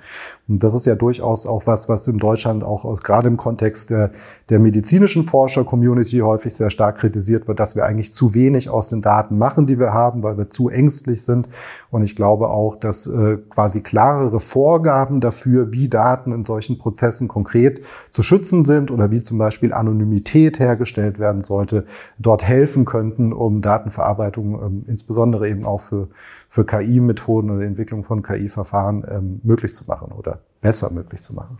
Und 0.47 0.63
das 0.63 0.73
ist 0.73 0.85
ja 0.85 0.95
durchaus 0.95 1.45
auch 1.45 1.67
was, 1.67 1.89
was 1.89 2.07
in 2.07 2.17
Deutschland 2.17 2.63
auch 2.63 2.85
aus, 2.85 3.01
gerade 3.01 3.27
im 3.27 3.37
Kontext 3.37 3.89
der, 3.89 4.11
der 4.49 4.59
medizinischen 4.59 5.23
Forscher-Community 5.23 6.19
häufig 6.19 6.53
sehr 6.55 6.69
stark 6.69 6.97
kritisiert 6.97 7.47
wird, 7.47 7.59
dass 7.59 7.75
wir 7.75 7.85
eigentlich 7.85 8.13
zu 8.13 8.33
wenig 8.33 8.69
aus 8.69 8.89
den 8.89 9.01
Daten 9.01 9.37
machen, 9.37 9.67
die 9.67 9.79
wir 9.79 9.93
haben, 9.93 10.23
weil 10.23 10.37
wir 10.37 10.49
zu 10.49 10.69
ängstlich 10.69 11.23
sind. 11.23 11.49
Und 11.89 12.03
ich 12.03 12.15
glaube 12.15 12.49
auch, 12.49 12.75
dass 12.75 13.07
äh, 13.07 13.37
quasi 13.49 13.81
klarere 13.81 14.39
Vorgaben 14.39 15.19
dafür, 15.19 15.73
wie 15.73 15.89
Daten 15.89 16.31
in 16.31 16.43
solchen 16.43 16.77
Prozessen 16.77 17.27
konkret 17.27 17.81
zu 18.09 18.23
schützen 18.23 18.63
sind 18.63 18.91
oder 18.91 19.11
wie 19.11 19.21
zum 19.21 19.37
Beispiel 19.37 19.73
Anonymität 19.73 20.59
hergestellt 20.59 21.19
werden 21.19 21.41
sollte, 21.41 21.85
dort 22.17 22.43
helfen 22.43 22.85
könnten, 22.85 23.33
um 23.45 23.61
Datenverarbeitung 23.61 24.53
ähm, 24.61 24.85
insbesondere 24.87 25.49
eben 25.49 25.65
auch 25.65 25.79
für, 25.79 26.07
für 26.47 26.65
KI-Methoden 26.65 27.49
oder 27.51 27.65
Entwicklung 27.65 28.03
von 28.03 28.23
KI-Verfahren 28.23 29.03
ähm, 29.09 29.41
möglich 29.43 29.73
zu 29.73 29.85
machen 29.85 30.11
oder 30.11 30.39
besser 30.61 30.91
möglich 30.91 31.21
zu 31.21 31.33
machen. 31.33 31.57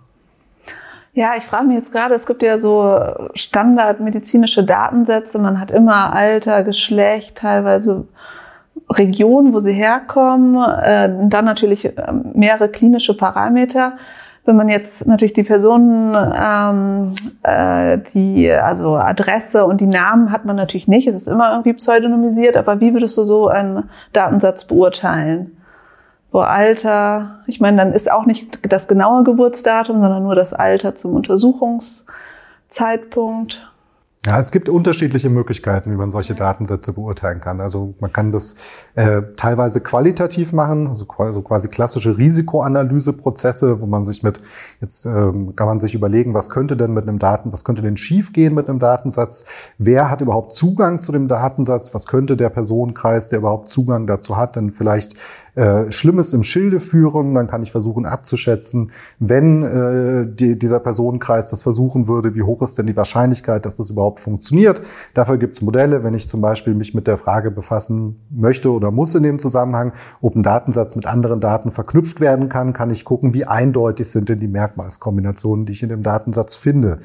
Ja, 1.14 1.34
ich 1.36 1.44
frage 1.44 1.66
mich 1.66 1.76
jetzt 1.76 1.92
gerade, 1.92 2.16
es 2.16 2.26
gibt 2.26 2.42
ja 2.42 2.58
so 2.58 2.98
standardmedizinische 3.34 4.64
Datensätze. 4.64 5.40
Man 5.40 5.60
hat 5.60 5.70
immer 5.70 6.14
Alter, 6.14 6.64
Geschlecht, 6.64 7.38
teilweise 7.38 8.08
Region, 8.90 9.54
wo 9.54 9.60
sie 9.60 9.74
herkommen, 9.74 10.56
äh, 10.82 11.10
dann 11.28 11.46
natürlich 11.46 11.86
äh, 11.86 12.14
mehrere 12.34 12.70
klinische 12.70 13.16
Parameter. 13.16 13.98
Wenn 14.52 14.58
man 14.58 14.68
jetzt 14.68 15.08
natürlich 15.08 15.32
die 15.32 15.44
Personen, 15.44 16.14
ähm, 16.14 17.14
äh, 17.42 18.00
die, 18.14 18.52
also 18.52 18.98
Adresse 18.98 19.66
und 19.66 19.80
die 19.80 19.88
Namen 19.88 20.30
hat 20.30 20.44
man 20.44 20.58
natürlich 20.58 20.90
nicht. 20.90 21.08
Es 21.08 21.16
ist 21.16 21.30
immer 21.30 21.52
irgendwie 21.52 21.72
pseudonymisiert, 21.72 22.58
aber 22.58 22.82
wie 22.82 22.92
würdest 22.92 23.18
du 23.18 23.24
so 23.24 23.48
einen 23.48 23.90
Datensatz 24.12 24.66
beurteilen? 24.66 25.56
Wo 26.34 26.40
Alter, 26.40 27.40
ich 27.48 27.62
meine, 27.62 27.78
dann 27.78 27.94
ist 27.94 28.12
auch 28.12 28.26
nicht 28.26 28.60
das 28.70 28.90
genaue 28.90 29.24
Geburtsdatum, 29.24 30.02
sondern 30.02 30.22
nur 30.22 30.36
das 30.36 30.52
Alter 30.52 30.96
zum 30.96 31.16
Untersuchungszeitpunkt. 31.16 33.71
Ja, 34.24 34.40
es 34.40 34.52
gibt 34.52 34.70
unterschiedliche 34.70 35.32
Möglichkeiten, 35.32 35.92
wie 35.92 35.96
man 35.96 36.12
solche 36.12 36.36
Datensätze 36.36 36.94
beurteilen 36.94 37.40
kann. 37.40 37.60
Also 37.60 37.96
man 38.00 38.14
kann 38.14 38.32
das 38.32 38.56
äh, 38.94 39.24
teilweise 39.36 39.82
qualitativ 39.82 40.54
machen, 40.54 40.90
also 40.90 41.06
quasi 41.08 41.70
klassische 41.70 42.20
Risikoanalyseprozesse, 42.20 43.82
wo 43.82 43.88
man 43.88 44.06
sich 44.06 44.22
mit, 44.22 44.40
jetzt 44.80 45.08
ähm, 45.08 45.56
kann 45.56 45.66
man 45.66 45.80
sich 45.80 45.96
überlegen, 45.96 46.36
was 46.36 46.52
könnte 46.52 46.78
denn 46.78 46.94
mit 46.94 47.08
einem 47.08 47.18
Daten, 47.18 47.52
was 47.52 47.64
könnte 47.64 47.82
denn 47.82 47.98
schiefgehen 47.98 48.54
mit 48.54 48.70
einem 48.70 48.78
Datensatz? 48.78 49.46
Wer 49.80 50.12
hat 50.12 50.22
überhaupt 50.22 50.54
Zugang 50.54 51.00
zu 51.00 51.12
dem 51.12 51.28
Datensatz? 51.28 51.96
Was 51.96 52.06
könnte 52.06 52.38
der 52.38 52.50
Personenkreis, 52.50 53.30
der 53.30 53.40
überhaupt 53.40 53.70
Zugang 53.70 54.06
dazu 54.06 54.38
hat, 54.38 54.56
dann 54.56 54.70
vielleicht 54.70 55.16
äh, 55.56 55.92
Schlimmes 55.92 56.34
im 56.34 56.44
Schilde 56.44 56.80
führen. 56.80 57.34
Dann 57.36 57.48
kann 57.48 57.64
ich 57.64 57.72
versuchen 57.72 58.06
abzuschätzen, 58.06 58.92
wenn 59.20 59.64
äh, 59.64 60.28
die, 60.34 60.58
dieser 60.58 60.80
Personenkreis 60.80 61.50
das 61.50 61.62
versuchen 61.62 62.08
würde, 62.08 62.36
wie 62.36 62.44
hoch 62.44 62.62
ist 62.62 62.78
denn 62.78 62.88
die 62.88 62.96
Wahrscheinlichkeit, 62.96 63.66
dass 63.66 63.76
das 63.76 63.90
überhaupt 63.90 64.20
funktioniert. 64.20 64.82
Dafür 65.14 65.38
gibt 65.38 65.56
es 65.56 65.62
Modelle, 65.62 66.04
wenn 66.04 66.14
ich 66.14 66.30
zum 66.30 66.42
Beispiel 66.42 66.74
mich 66.74 66.94
mit 66.94 67.08
der 67.08 67.18
Frage 67.18 67.52
befassen 67.52 68.22
möchte 68.30 68.72
oder 68.72 68.92
muss 68.92 69.16
in 69.16 69.24
dem 69.24 69.40
Zusammenhang, 69.40 69.94
ob 70.22 70.36
ein 70.36 70.44
Datensatz 70.44 70.96
mit 70.96 71.06
anderen 71.06 71.40
Daten 71.40 71.72
verknüpft 71.72 72.22
werden 72.22 72.50
kann, 72.50 72.74
kann 72.74 72.90
ich 72.90 73.06
gucken, 73.06 73.34
wie 73.34 73.46
eindeutig 73.46 74.10
sind 74.10 74.30
denn 74.30 74.40
die 74.40 74.48
Merkmalskombinationen, 74.48 75.66
die 75.66 75.74
ich 75.74 75.84
in 75.84 75.90
dem 75.90 76.02
Datensatz 76.02 76.56
finde 76.56 77.00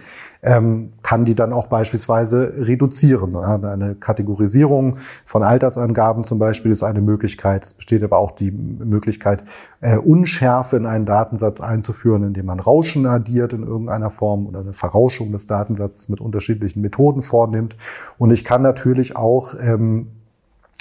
ähm, 0.46 0.92
kann 1.02 1.24
die 1.24 1.34
dann 1.34 1.52
auch 1.52 1.66
beispielsweise 1.66 2.54
reduzieren. 2.56 3.34
Eine 3.36 3.96
Kategorisierung 3.96 4.98
von 5.24 5.42
Altersangaben 5.42 6.22
zum 6.22 6.38
Beispiel 6.38 6.70
ist 6.70 6.84
eine 6.84 7.00
Möglichkeit. 7.00 7.64
Es 7.64 7.74
besteht 7.74 8.04
aber 8.04 8.18
auch 8.18 8.30
die 8.30 8.52
Möglichkeit, 8.52 9.42
äh, 9.80 9.96
Unschärfe 9.96 10.76
in 10.76 10.86
einen 10.86 11.04
Datensatz 11.04 11.60
einzuführen, 11.60 12.22
indem 12.22 12.46
man 12.46 12.60
Rauschen 12.60 13.06
addiert 13.06 13.52
in 13.54 13.64
irgendeiner 13.64 14.08
Form 14.08 14.46
oder 14.46 14.60
eine 14.60 14.72
Verrauschung 14.72 15.32
des 15.32 15.48
Datensatzes 15.48 16.08
mit 16.08 16.20
unterschiedlichen 16.20 16.80
Methoden 16.80 17.22
vornimmt. 17.22 17.76
Und 18.16 18.30
ich 18.30 18.44
kann 18.44 18.62
natürlich 18.62 19.16
auch 19.16 19.54
ähm, 19.60 20.12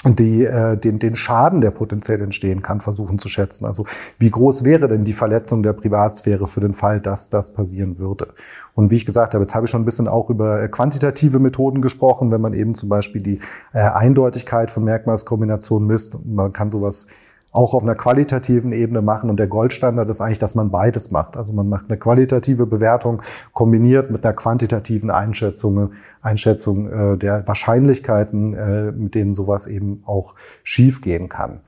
die, 0.04 0.44
äh, 0.44 0.76
den, 0.76 0.98
den 0.98 1.16
Schaden, 1.16 1.60
der 1.60 1.70
potenziell 1.70 2.20
entstehen 2.20 2.62
kann, 2.62 2.80
versuchen 2.80 3.18
zu 3.18 3.28
schätzen. 3.28 3.64
Also 3.66 3.86
wie 4.18 4.30
groß 4.30 4.64
wäre 4.64 4.88
denn 4.88 5.04
die 5.04 5.12
Verletzung 5.12 5.62
der 5.62 5.72
Privatsphäre 5.72 6.46
für 6.46 6.60
den 6.60 6.74
Fall, 6.74 7.00
dass 7.00 7.30
das 7.30 7.52
passieren 7.52 7.98
würde? 7.98 8.28
Und 8.74 8.90
wie 8.90 8.96
ich 8.96 9.06
gesagt 9.06 9.34
habe, 9.34 9.44
jetzt 9.44 9.54
habe 9.54 9.64
ich 9.64 9.70
schon 9.70 9.82
ein 9.82 9.86
bisschen 9.86 10.06
auch 10.06 10.30
über 10.30 10.62
äh, 10.62 10.68
quantitative 10.68 11.38
Methoden 11.38 11.80
gesprochen, 11.80 12.30
wenn 12.30 12.40
man 12.40 12.52
eben 12.52 12.74
zum 12.74 12.88
Beispiel 12.88 13.22
die 13.22 13.40
äh, 13.72 13.78
Eindeutigkeit 13.78 14.70
von 14.70 14.84
Merkmalskombinationen 14.84 15.88
misst. 15.88 16.18
Man 16.24 16.52
kann 16.52 16.70
sowas 16.70 17.06
auch 17.52 17.72
auf 17.74 17.82
einer 17.82 17.94
qualitativen 17.94 18.72
Ebene 18.72 19.02
machen. 19.02 19.30
Und 19.30 19.38
der 19.38 19.46
Goldstandard 19.46 20.10
ist 20.10 20.20
eigentlich, 20.20 20.38
dass 20.38 20.54
man 20.54 20.70
beides 20.70 21.10
macht. 21.10 21.36
Also 21.36 21.52
man 21.52 21.68
macht 21.68 21.86
eine 21.88 21.98
qualitative 21.98 22.66
Bewertung 22.66 23.22
kombiniert 23.52 24.10
mit 24.10 24.24
einer 24.24 24.34
quantitativen 24.34 25.10
Einschätzung, 25.10 25.92
Einschätzung 26.20 27.14
äh, 27.14 27.16
der 27.16 27.46
Wahrscheinlichkeiten, 27.48 28.54
äh, 28.54 28.92
mit 28.92 29.14
denen 29.14 29.34
sowas 29.34 29.66
eben 29.66 30.02
auch 30.06 30.34
schiefgehen 30.62 31.28
kann. 31.28 31.60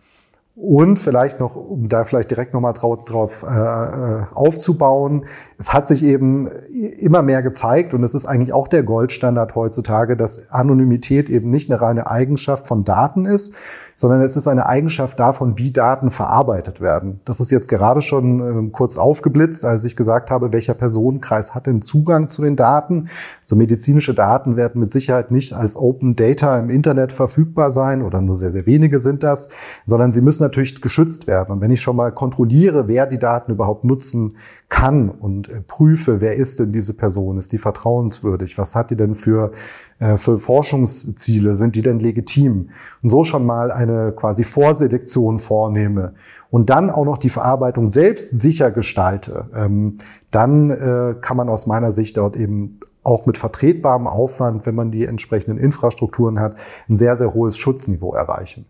Und 0.61 0.99
vielleicht 0.99 1.39
noch, 1.39 1.55
um 1.55 1.89
da 1.89 2.03
vielleicht 2.03 2.33
direkt 2.33 2.53
nochmal 2.53 2.73
drauf, 2.73 3.05
drauf 3.05 3.47
äh, 3.49 3.55
äh, 3.55 4.25
aufzubauen, 4.35 5.27
es 5.57 5.73
hat 5.73 5.87
sich 5.87 6.05
eben 6.05 6.49
immer 6.49 7.23
mehr 7.23 7.45
gezeigt, 7.45 7.95
und 7.95 8.03
es 8.03 8.13
ist 8.13 8.27
eigentlich 8.27 8.53
auch 8.53 8.67
der 8.67 8.83
Goldstandard 8.83 9.55
heutzutage, 9.55 10.17
dass 10.17 10.51
Anonymität 10.51 11.29
eben 11.29 11.51
nicht 11.51 11.71
eine 11.71 11.81
reine 11.81 12.11
Eigenschaft 12.11 12.67
von 12.67 12.83
Daten 12.83 13.25
ist, 13.25 13.55
sondern 14.01 14.23
es 14.23 14.37
ist 14.37 14.47
eine 14.47 14.67
Eigenschaft 14.67 15.19
davon, 15.19 15.59
wie 15.59 15.73
Daten 15.73 16.11
verarbeitet 16.11 16.81
werden. 16.81 17.19
Das 17.25 17.41
ist 17.41 17.51
jetzt 17.51 17.69
gerade 17.69 18.01
schon 18.01 18.69
äh, 18.69 18.71
kurz 18.71 18.97
aufgeblitzt, 18.97 19.65
als 19.65 19.85
ich 19.85 19.97
gesagt 19.97 20.31
habe, 20.31 20.53
welcher 20.53 20.75
Personenkreis 20.75 21.53
hat 21.53 21.67
denn 21.67 21.83
Zugang 21.83 22.29
zu 22.29 22.43
den 22.43 22.55
Daten. 22.55 23.09
So 23.43 23.57
medizinische 23.57 24.15
Daten 24.15 24.57
werden 24.57 24.81
mit 24.81 24.93
Sicherheit 24.93 25.33
nicht 25.33 25.53
als 25.53 25.77
Open 25.77 26.15
Data 26.15 26.61
im 26.61 26.71
Internet 26.71 27.11
verfügbar 27.11 27.73
sein 27.73 28.03
oder 28.03 28.21
nur 28.21 28.37
sehr, 28.37 28.53
sehr 28.53 28.67
wenige 28.67 29.01
sind 29.01 29.25
das, 29.25 29.49
sondern 29.85 30.13
sie 30.13 30.21
müssen 30.21 30.45
natürlich 30.45 30.81
geschützt 30.81 31.27
werden. 31.27 31.51
Und 31.51 31.61
wenn 31.61 31.73
ich 31.73 31.81
schon 31.81 31.97
mal 31.97 32.13
kontrolliere, 32.13 32.87
wer 32.87 33.09
die 33.09 33.19
Daten 33.19 33.51
überhaupt 33.51 33.83
nutzen 33.83 34.35
kann 34.69 35.09
und 35.09 35.49
äh, 35.49 35.61
prüfe, 35.63 36.21
wer 36.21 36.37
ist 36.37 36.61
denn 36.61 36.73
diese 36.73 36.93
Person, 36.93 37.39
ist 37.39 37.53
die 37.53 37.59
vertrauenswürdig, 37.59 38.59
was 38.59 38.77
hat 38.77 38.91
die 38.91 38.97
denn 38.97 39.15
für, 39.15 39.53
äh, 39.99 40.17
für 40.17 40.39
Forschungsziele, 40.39 41.55
sind 41.55 41.75
die 41.75 41.83
denn 41.83 41.99
legitim? 41.99 42.71
Und 43.03 43.09
so 43.09 43.25
schon 43.25 43.47
mal 43.47 43.71
eine 43.71 44.13
quasi 44.13 44.45
Vorselektion 44.45 45.39
vornehme 45.39 46.15
und 46.51 46.69
dann 46.69 46.91
auch 46.91 47.05
noch 47.05 47.19
die 47.19 47.31
Verarbeitung 47.31 47.89
selbst 47.89 48.39
sicher 48.41 48.71
gestalte, 48.71 49.49
ähm, 49.55 49.97
dann 50.31 50.71
äh, 50.71 51.15
kann 51.21 51.39
man 51.39 51.49
aus 51.49 51.67
meiner 51.67 51.93
Sicht 51.93 52.19
dort 52.19 52.37
eben 52.37 52.81
auch 53.03 53.25
mit 53.25 53.39
vertretbarem 53.39 54.07
Aufwand, 54.07 54.67
wenn 54.67 54.75
man 54.75 54.91
die 54.91 55.07
entsprechenden 55.07 55.59
Infrastrukturen 55.59 56.41
hat, 56.41 56.57
ein 56.91 56.99
sehr, 56.99 57.17
sehr 57.17 57.33
hohes 57.33 57.57
Schutzniveau 57.57 58.13
erreichen. 58.15 58.67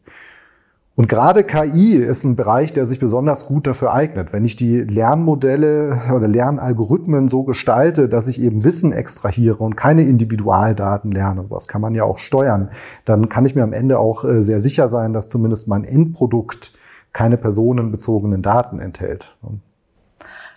Und 0.99 1.09
gerade 1.09 1.45
KI 1.45 1.95
ist 1.95 2.25
ein 2.25 2.35
Bereich, 2.35 2.73
der 2.73 2.85
sich 2.85 2.99
besonders 2.99 3.47
gut 3.47 3.69
dafür 3.69 3.95
eignet. 3.95 4.33
Wenn 4.33 4.45
ich 4.45 4.57
die 4.57 4.78
Lernmodelle 4.81 6.00
oder 6.12 6.26
Lernalgorithmen 6.26 7.28
so 7.28 7.45
gestalte, 7.45 8.09
dass 8.09 8.26
ich 8.26 8.43
eben 8.43 8.64
Wissen 8.64 8.93
extrahiere 8.93 9.59
und 9.59 9.76
keine 9.76 10.02
Individualdaten 10.02 11.12
lerne, 11.12 11.45
was 11.50 11.69
kann 11.69 11.81
man 11.81 11.95
ja 11.95 12.02
auch 12.02 12.19
steuern, 12.19 12.71
dann 13.05 13.28
kann 13.28 13.47
ich 13.47 13.55
mir 13.55 13.62
am 13.62 13.73
Ende 13.73 14.00
auch 14.00 14.25
äh, 14.25 14.43
sehr 14.43 14.61
sicher 14.61 14.88
sein, 14.88 15.12
dass 15.12 15.28
zumindest 15.28 15.69
mein 15.69 15.85
Endprodukt 15.85 16.73
keine 17.12 17.37
personenbezogenen 17.37 18.43
Daten 18.43 18.81
enthält. 18.81 19.37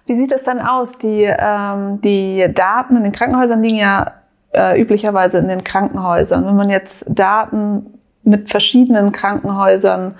Wie 0.08 0.16
sieht 0.16 0.32
es 0.32 0.44
dann 0.46 0.60
aus? 0.60 0.98
Die, 0.98 1.32
ähm, 1.38 2.02
die 2.02 2.52
Daten 2.52 2.98
in 2.98 3.04
den 3.04 3.12
Krankenhäusern 3.12 3.62
liegen 3.62 3.78
ja 3.78 4.14
äh, 4.54 4.82
üblicherweise 4.82 5.38
in 5.38 5.48
den 5.48 5.64
Krankenhäusern. 5.64 6.48
Wenn 6.48 6.56
man 6.56 6.72
jetzt 6.72 7.06
Daten 7.08 8.01
mit 8.24 8.50
verschiedenen 8.50 9.12
Krankenhäusern 9.12 10.16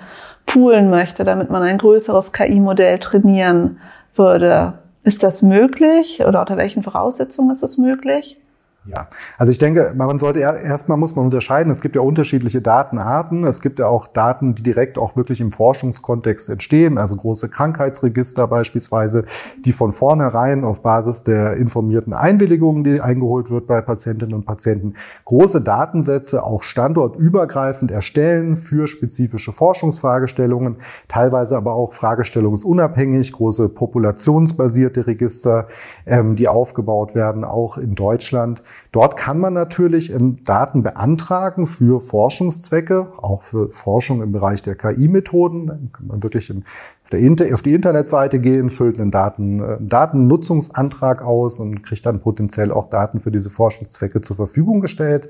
poolen 0.46 0.90
möchte, 0.90 1.24
damit 1.24 1.50
man 1.50 1.62
ein 1.62 1.78
größeres 1.78 2.32
KI-Modell 2.32 2.98
trainieren 2.98 3.78
würde. 4.14 4.74
Ist 5.04 5.22
das 5.22 5.42
möglich 5.42 6.24
oder 6.26 6.40
unter 6.40 6.56
welchen 6.56 6.82
Voraussetzungen 6.82 7.50
ist 7.50 7.62
das 7.62 7.78
möglich? 7.78 8.38
Ja, 8.84 9.06
also 9.38 9.52
ich 9.52 9.58
denke, 9.58 9.92
man 9.94 10.18
sollte 10.18 10.40
erstmal 10.40 10.98
muss 10.98 11.14
man 11.14 11.26
unterscheiden. 11.26 11.70
Es 11.70 11.82
gibt 11.82 11.94
ja 11.94 12.02
unterschiedliche 12.02 12.60
Datenarten. 12.60 13.44
Es 13.44 13.60
gibt 13.60 13.78
ja 13.78 13.86
auch 13.86 14.08
Daten, 14.08 14.56
die 14.56 14.64
direkt 14.64 14.98
auch 14.98 15.16
wirklich 15.16 15.40
im 15.40 15.52
Forschungskontext 15.52 16.50
entstehen, 16.50 16.98
also 16.98 17.14
große 17.14 17.48
Krankheitsregister 17.48 18.48
beispielsweise, 18.48 19.24
die 19.64 19.70
von 19.70 19.92
vornherein 19.92 20.64
auf 20.64 20.82
Basis 20.82 21.22
der 21.22 21.58
informierten 21.58 22.12
Einwilligungen, 22.12 22.82
die 22.82 23.00
eingeholt 23.00 23.50
wird 23.50 23.68
bei 23.68 23.80
Patientinnen 23.80 24.34
und 24.34 24.46
Patienten, 24.46 24.94
große 25.26 25.60
Datensätze 25.60 26.42
auch 26.42 26.64
standortübergreifend 26.64 27.92
erstellen 27.92 28.56
für 28.56 28.88
spezifische 28.88 29.52
Forschungsfragestellungen, 29.52 30.78
teilweise 31.06 31.56
aber 31.56 31.74
auch 31.74 31.92
fragestellungsunabhängig, 31.92 33.30
große 33.30 33.68
populationsbasierte 33.68 35.06
Register, 35.06 35.68
ähm, 36.04 36.34
die 36.34 36.48
aufgebaut 36.48 37.14
werden, 37.14 37.44
auch 37.44 37.78
in 37.78 37.94
Deutschland. 37.94 38.64
Dort 38.92 39.16
kann 39.16 39.38
man 39.38 39.54
natürlich 39.54 40.12
Daten 40.44 40.82
beantragen 40.82 41.66
für 41.66 42.00
Forschungszwecke, 42.00 43.08
auch 43.16 43.42
für 43.42 43.70
Forschung 43.70 44.22
im 44.22 44.32
Bereich 44.32 44.62
der 44.62 44.74
KI-Methoden. 44.74 45.66
Dann 45.66 45.90
kann 45.92 46.06
man 46.06 46.22
wirklich 46.22 46.52
auf, 46.52 47.62
die 47.62 47.74
Internetseite 47.74 48.38
gehen, 48.38 48.70
füllt 48.70 49.00
einen, 49.00 49.10
Daten, 49.10 49.62
einen 49.62 49.86
äh, 49.86 49.88
Datennutzungsantrag 49.88 51.22
aus 51.22 51.60
und 51.60 51.82
kriegt 51.82 52.04
dann 52.06 52.20
potenziell 52.20 52.70
auch 52.70 52.90
Daten 52.90 53.20
für 53.20 53.30
diese 53.30 53.50
Forschungszwecke 53.50 54.20
zur 54.20 54.36
Verfügung 54.36 54.80
gestellt. 54.80 55.28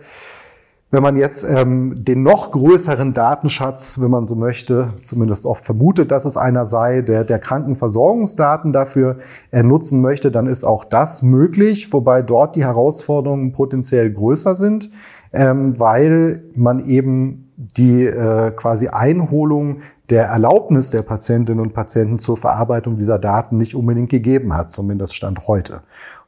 Wenn 0.93 1.03
man 1.03 1.17
jetzt 1.17 1.43
ähm, 1.43 1.95
den 1.97 2.23
noch 2.23 2.51
größeren 2.51 3.15
Datenschatz, 3.15 3.99
wenn 3.99 4.11
man 4.11 4.27
so 4.27 4.35
möchte, 4.35 4.93
zumindest 5.01 5.47
oft 5.47 5.65
vermutet, 5.65 6.11
dass 6.11 6.27
es 6.27 6.37
einer 6.37 6.67
sei, 6.67 7.01
der 7.01 7.25
der 7.25 7.39
Krankenversorgungsdaten 7.39 8.75
dafür 8.75 9.17
äh, 9.53 9.63
nutzen 9.63 10.03
möchte, 10.03 10.31
dann 10.31 10.47
ist 10.47 10.65
auch 10.65 10.85
das 10.85 11.23
möglich, 11.23 11.95
wobei 11.95 12.21
dort 12.21 12.57
die 12.57 12.65
Herausforderungen 12.67 13.53
potenziell 13.53 14.13
größer 14.13 14.55
sind, 14.55 14.91
ähm, 15.33 15.81
weil 15.81 16.45
man 16.55 16.85
eben 16.85 17.51
die 17.57 18.05
äh, 18.05 18.51
quasi 18.51 18.89
Einholung 18.89 19.81
der 20.11 20.27
Erlaubnis 20.27 20.91
der 20.91 21.01
Patientinnen 21.01 21.65
und 21.65 21.73
Patienten 21.73 22.19
zur 22.19 22.37
Verarbeitung 22.37 22.99
dieser 22.99 23.19
Daten 23.19 23.57
nicht 23.57 23.75
unbedingt 23.75 24.11
gegeben 24.11 24.55
hat, 24.55 24.71
zumindest 24.71 25.17
Stand 25.17 25.49
heute. 25.49 25.81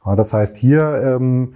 Ja, 0.03 0.15
das 0.15 0.33
heißt, 0.33 0.57
hier 0.57 1.03
ähm, 1.03 1.53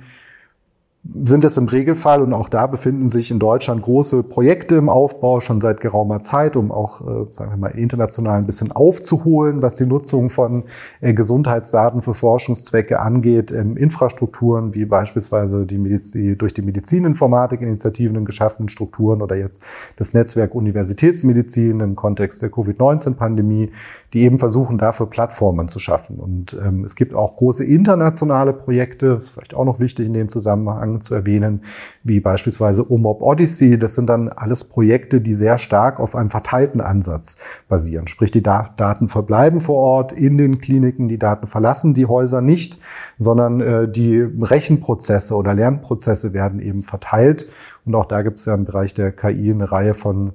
sind 1.26 1.44
es 1.44 1.58
im 1.58 1.68
Regelfall 1.68 2.22
und 2.22 2.34
auch 2.34 2.50
da 2.50 2.68
befinden 2.68 3.08
sich 3.08 3.32
in 3.32 3.40
Deutschland 3.40 3.82
große 3.82 4.24
Projekte 4.24 4.76
im 4.76 4.90
Aufbau 4.90 5.40
schon 5.40 5.60
seit 5.60 5.82
geraumer 5.82 6.22
Zeit, 6.22 6.56
um 6.56 6.72
auch, 6.72 7.02
äh, 7.02 7.26
sagen 7.32 7.52
wir 7.52 7.58
mal, 7.58 7.70
international 7.70 8.38
ein 8.38 8.46
bisschen 8.46 8.72
aufzuholen, 8.72 9.62
was 9.62 9.76
die 9.78 9.86
Nutzung 9.86 10.30
von 10.30 10.66
äh, 11.02 11.14
Gesundheitsdaten 11.14 12.02
für 12.02 12.14
Forschungszwecke 12.14 13.00
angeht, 13.00 13.52
Infrastrukturen 13.52 14.74
wie 14.74 14.86
beispielsweise 14.86 15.66
die, 15.66 15.78
Mediz 15.78 16.12
die 16.12 16.38
durch 16.38 16.54
die 16.54 16.62
Medizininformatik-Initiativen 16.62 18.24
geschaffenen 18.26 18.70
Strukturen 18.70 19.22
oder 19.22 19.36
jetzt 19.36 19.64
das 19.96 20.14
Netzwerk 20.14 20.54
Universitätsmedizin 20.54 21.80
im 21.80 21.96
Kontext 21.96 22.42
der 22.42 22.50
Covid-19-Pandemie, 22.50 23.72
die 24.14 24.22
eben 24.22 24.40
versuchen, 24.40 24.78
dafür 24.78 25.08
Plattformen 25.08 25.68
zu 25.68 25.80
schaffen. 25.80 26.18
Und 26.18 26.58
ähm, 26.64 26.84
es 26.84 26.96
gibt 26.96 27.14
auch 27.14 27.36
große 27.36 27.64
internationale 27.64 28.54
Projekte, 28.54 29.18
ist 29.20 29.30
vielleicht 29.30 29.54
auch 29.54 29.66
noch 29.66 29.80
wichtig 29.80 30.08
in 30.08 30.14
dem 30.14 30.30
Zusammenhang 30.30 31.02
zu 31.02 31.14
erwähnen, 31.14 31.62
wie 32.04 32.20
beispielsweise 32.20 32.92
OMOP 32.92 33.22
Odyssey. 33.22 33.78
Das 33.78 33.96
sind 33.96 34.08
dann 34.08 34.30
alles 34.30 34.64
Projekte, 34.64 35.22
die 35.22 35.34
sehr 35.36 35.58
stark 35.58 36.00
auf 36.00 36.16
einem 36.16 36.30
verteilten 36.30 36.82
Ansatz 36.82 37.38
basieren. 37.68 38.08
Sprich, 38.08 38.32
die 38.32 38.42
Daten 38.42 39.10
verbleiben 39.10 39.60
vor 39.60 39.78
Ort 39.78 40.12
in 40.12 40.38
den 40.38 40.60
Kliniken, 40.60 41.08
die 41.08 41.20
Daten 41.20 41.46
verlassen 41.46 41.94
die 41.94 42.08
Häuser 42.08 42.42
nicht, 42.42 42.80
sondern 43.18 43.62
äh, 43.62 43.88
die 43.88 44.20
Rechenprozesse 44.22 45.36
oder 45.36 45.54
Lernprozesse 45.54 46.34
werden 46.34 46.60
eben 46.60 46.82
verteilt. 46.82 47.48
Und 47.86 47.96
auch 47.96 48.06
da 48.06 48.22
gibt 48.22 48.40
es 48.40 48.46
ja 48.46 48.56
im 48.56 48.66
Bereich 48.66 48.94
der 48.94 49.12
KI 49.12 49.52
eine 49.52 49.72
Reihe 49.72 49.94
von 49.94 50.34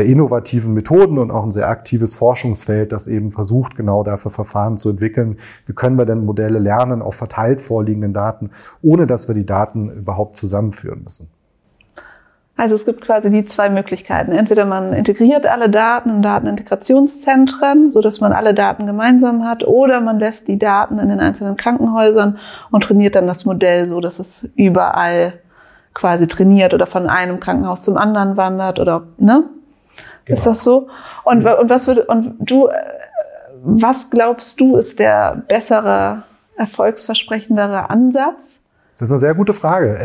innovativen 0.00 0.72
Methoden 0.72 1.18
und 1.18 1.30
auch 1.30 1.44
ein 1.44 1.52
sehr 1.52 1.68
aktives 1.68 2.14
Forschungsfeld, 2.14 2.92
das 2.92 3.06
eben 3.06 3.30
versucht, 3.30 3.76
genau 3.76 4.02
dafür 4.02 4.30
Verfahren 4.30 4.78
zu 4.78 4.90
entwickeln. 4.90 5.38
Wie 5.66 5.74
können 5.74 5.96
wir 5.96 6.06
denn 6.06 6.24
Modelle 6.24 6.58
lernen 6.58 7.02
auf 7.02 7.14
verteilt 7.14 7.60
vorliegenden 7.60 8.14
Daten, 8.14 8.50
ohne 8.80 9.06
dass 9.06 9.28
wir 9.28 9.34
die 9.34 9.46
Daten 9.46 9.90
überhaupt 9.90 10.36
zusammenführen 10.36 11.02
müssen? 11.04 11.28
Also 12.56 12.74
es 12.74 12.84
gibt 12.84 13.00
quasi 13.02 13.30
die 13.30 13.44
zwei 13.44 13.70
Möglichkeiten. 13.70 14.32
Entweder 14.32 14.64
man 14.64 14.92
integriert 14.92 15.46
alle 15.46 15.68
Daten 15.68 16.10
in 16.10 16.22
Datenintegrationszentren, 16.22 17.90
so 17.90 18.00
dass 18.00 18.20
man 18.20 18.32
alle 18.32 18.54
Daten 18.54 18.86
gemeinsam 18.86 19.44
hat, 19.44 19.66
oder 19.66 20.00
man 20.00 20.18
lässt 20.18 20.48
die 20.48 20.58
Daten 20.58 20.98
in 20.98 21.08
den 21.08 21.18
einzelnen 21.18 21.56
Krankenhäusern 21.56 22.38
und 22.70 22.84
trainiert 22.84 23.14
dann 23.14 23.26
das 23.26 23.44
Modell 23.46 23.88
so, 23.88 24.00
dass 24.00 24.18
es 24.18 24.48
überall 24.54 25.34
quasi 25.94 26.26
trainiert 26.26 26.72
oder 26.72 26.86
von 26.86 27.08
einem 27.08 27.40
Krankenhaus 27.40 27.82
zum 27.82 27.96
anderen 27.96 28.36
wandert 28.36 28.80
oder, 28.80 29.04
ne? 29.18 29.44
Genau. 30.24 30.38
Ist 30.38 30.46
das 30.46 30.64
so? 30.64 30.88
Und, 31.24 31.44
und 31.44 31.68
was 31.68 31.86
würde, 31.86 32.04
und 32.06 32.36
du, 32.38 32.68
äh, 32.68 32.74
was 33.62 34.10
glaubst 34.10 34.60
du 34.60 34.76
ist 34.76 34.98
der 34.98 35.42
bessere, 35.48 36.24
erfolgsversprechendere 36.56 37.90
Ansatz? 37.90 38.58
Das 38.92 39.02
ist 39.02 39.10
eine 39.10 39.20
sehr 39.20 39.34
gute 39.34 39.52
Frage. 39.52 39.98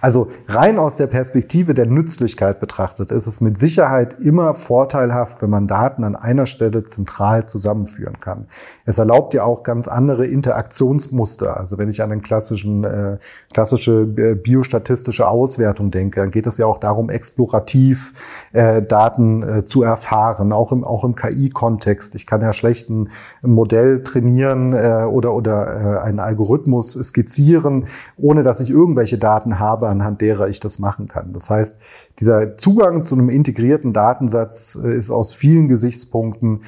Also 0.00 0.28
rein 0.48 0.78
aus 0.78 0.96
der 0.96 1.06
Perspektive 1.06 1.74
der 1.74 1.86
Nützlichkeit 1.86 2.60
betrachtet 2.60 3.12
ist 3.12 3.26
es 3.26 3.40
mit 3.40 3.58
Sicherheit 3.58 4.14
immer 4.20 4.54
vorteilhaft, 4.54 5.42
wenn 5.42 5.50
man 5.50 5.68
Daten 5.68 6.02
an 6.02 6.16
einer 6.16 6.46
Stelle 6.46 6.82
zentral 6.82 7.46
zusammenführen 7.46 8.18
kann. 8.18 8.46
Es 8.86 8.98
erlaubt 8.98 9.34
ja 9.34 9.44
auch 9.44 9.62
ganz 9.62 9.88
andere 9.88 10.26
Interaktionsmuster. 10.26 11.56
Also 11.56 11.78
wenn 11.78 11.90
ich 11.90 12.02
an 12.02 12.10
eine 12.10 12.22
klassischen, 12.22 12.84
äh, 12.84 13.18
klassische 13.52 14.02
äh, 14.16 14.34
biostatistische 14.34 15.28
Auswertung 15.28 15.90
denke, 15.90 16.20
dann 16.20 16.30
geht 16.30 16.46
es 16.46 16.58
ja 16.58 16.66
auch 16.66 16.78
darum, 16.78 17.10
explorativ 17.10 18.14
äh, 18.52 18.82
Daten 18.82 19.42
äh, 19.42 19.64
zu 19.64 19.82
erfahren, 19.82 20.52
auch 20.52 20.72
im, 20.72 20.84
auch 20.84 21.04
im 21.04 21.14
KI-Kontext. 21.14 22.14
Ich 22.14 22.26
kann 22.26 22.40
ja 22.40 22.52
schlecht 22.52 22.88
ein 22.88 23.10
Modell 23.42 24.02
trainieren 24.02 24.72
äh, 24.72 25.04
oder, 25.04 25.34
oder 25.34 25.98
äh, 25.98 26.00
einen 26.00 26.18
Algorithmus 26.18 26.94
skizzieren, 26.94 27.86
ohne 28.16 28.42
dass 28.42 28.60
ich 28.60 28.70
irgendwelche 28.70 29.18
Daten 29.18 29.58
habe, 29.58 29.81
anhand 29.88 30.20
derer 30.20 30.48
ich 30.48 30.60
das 30.60 30.78
machen 30.78 31.08
kann. 31.08 31.32
Das 31.32 31.50
heißt, 31.50 31.78
dieser 32.18 32.56
Zugang 32.56 33.02
zu 33.02 33.14
einem 33.14 33.28
integrierten 33.28 33.92
Datensatz 33.92 34.78
äh, 34.82 34.94
ist 34.96 35.10
aus 35.10 35.34
vielen 35.34 35.68
Gesichtspunkten 35.68 36.62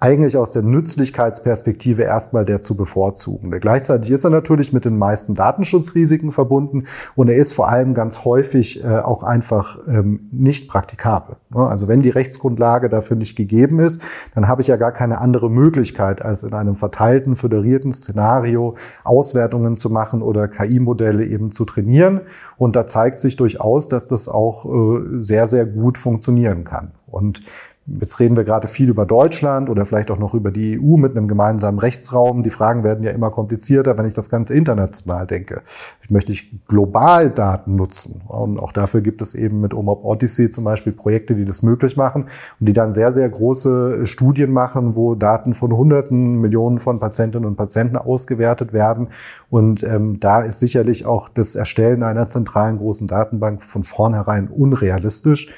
eigentlich 0.00 0.36
aus 0.36 0.50
der 0.50 0.62
Nützlichkeitsperspektive 0.62 2.02
erstmal 2.02 2.44
der 2.44 2.60
zu 2.60 2.76
bevorzugen. 2.76 3.50
Gleichzeitig 3.50 4.10
ist 4.10 4.24
er 4.24 4.30
natürlich 4.30 4.72
mit 4.72 4.84
den 4.84 4.98
meisten 4.98 5.34
Datenschutzrisiken 5.34 6.32
verbunden 6.32 6.84
und 7.14 7.28
er 7.28 7.36
ist 7.36 7.52
vor 7.54 7.68
allem 7.68 7.94
ganz 7.94 8.24
häufig 8.24 8.84
äh, 8.84 8.98
auch 8.98 9.22
einfach 9.22 9.78
ähm, 9.86 10.28
nicht 10.30 10.68
praktikabel. 10.68 11.36
Also 11.54 11.88
wenn 11.88 12.02
die 12.02 12.10
Rechtsgrundlage 12.10 12.88
dafür 12.88 13.16
nicht 13.16 13.36
gegeben 13.36 13.78
ist, 13.78 14.02
dann 14.34 14.48
habe 14.48 14.60
ich 14.60 14.68
ja 14.68 14.76
gar 14.76 14.92
keine 14.92 15.18
andere 15.18 15.50
Möglichkeit, 15.50 16.20
als 16.22 16.42
in 16.42 16.52
einem 16.52 16.74
verteilten, 16.74 17.36
föderierten 17.36 17.92
Szenario 17.92 18.74
Auswertungen 19.04 19.76
zu 19.76 19.90
machen 19.90 20.22
oder 20.22 20.48
KI-Modelle 20.48 21.24
eben 21.24 21.50
zu 21.50 21.64
trainieren. 21.64 22.22
Und 22.58 22.76
da 22.76 22.86
zeigt 22.86 23.20
sich 23.20 23.36
durchaus, 23.36 23.88
dass 23.88 24.06
das 24.06 24.28
auch 24.28 24.66
äh, 24.66 25.18
sehr, 25.18 25.48
sehr 25.48 25.64
gut 25.64 25.98
funktionieren 25.98 26.64
kann. 26.64 26.90
Und 27.06 27.40
Jetzt 27.86 28.18
reden 28.18 28.34
wir 28.34 28.44
gerade 28.44 28.66
viel 28.66 28.88
über 28.88 29.04
Deutschland 29.04 29.68
oder 29.68 29.84
vielleicht 29.84 30.10
auch 30.10 30.18
noch 30.18 30.32
über 30.32 30.50
die 30.50 30.80
EU 30.80 30.96
mit 30.96 31.14
einem 31.14 31.28
gemeinsamen 31.28 31.78
Rechtsraum. 31.78 32.42
Die 32.42 32.48
Fragen 32.48 32.82
werden 32.82 33.04
ja 33.04 33.10
immer 33.10 33.30
komplizierter, 33.30 33.98
wenn 33.98 34.06
ich 34.06 34.14
das 34.14 34.30
Ganze 34.30 34.54
international 34.54 35.26
denke. 35.26 35.60
Ich 36.02 36.10
möchte 36.10 36.32
ich 36.32 36.50
global 36.66 37.28
Daten 37.28 37.74
nutzen. 37.74 38.22
Und 38.26 38.58
auch 38.58 38.72
dafür 38.72 39.02
gibt 39.02 39.20
es 39.20 39.34
eben 39.34 39.60
mit 39.60 39.74
OMOP 39.74 40.02
Odyssey 40.02 40.48
zum 40.48 40.64
Beispiel 40.64 40.94
Projekte, 40.94 41.34
die 41.34 41.44
das 41.44 41.62
möglich 41.62 41.94
machen 41.94 42.28
und 42.58 42.66
die 42.66 42.72
dann 42.72 42.90
sehr, 42.90 43.12
sehr 43.12 43.28
große 43.28 44.06
Studien 44.06 44.50
machen, 44.50 44.96
wo 44.96 45.14
Daten 45.14 45.52
von 45.52 45.76
Hunderten, 45.76 46.40
Millionen 46.40 46.78
von 46.78 47.00
Patientinnen 47.00 47.46
und 47.46 47.56
Patienten 47.56 47.98
ausgewertet 47.98 48.72
werden. 48.72 49.08
Und 49.50 49.82
ähm, 49.82 50.20
da 50.20 50.40
ist 50.40 50.58
sicherlich 50.58 51.04
auch 51.04 51.28
das 51.28 51.54
Erstellen 51.54 52.02
einer 52.02 52.28
zentralen 52.28 52.78
großen 52.78 53.08
Datenbank 53.08 53.62
von 53.62 53.82
vornherein 53.82 54.48
unrealistisch. 54.48 55.48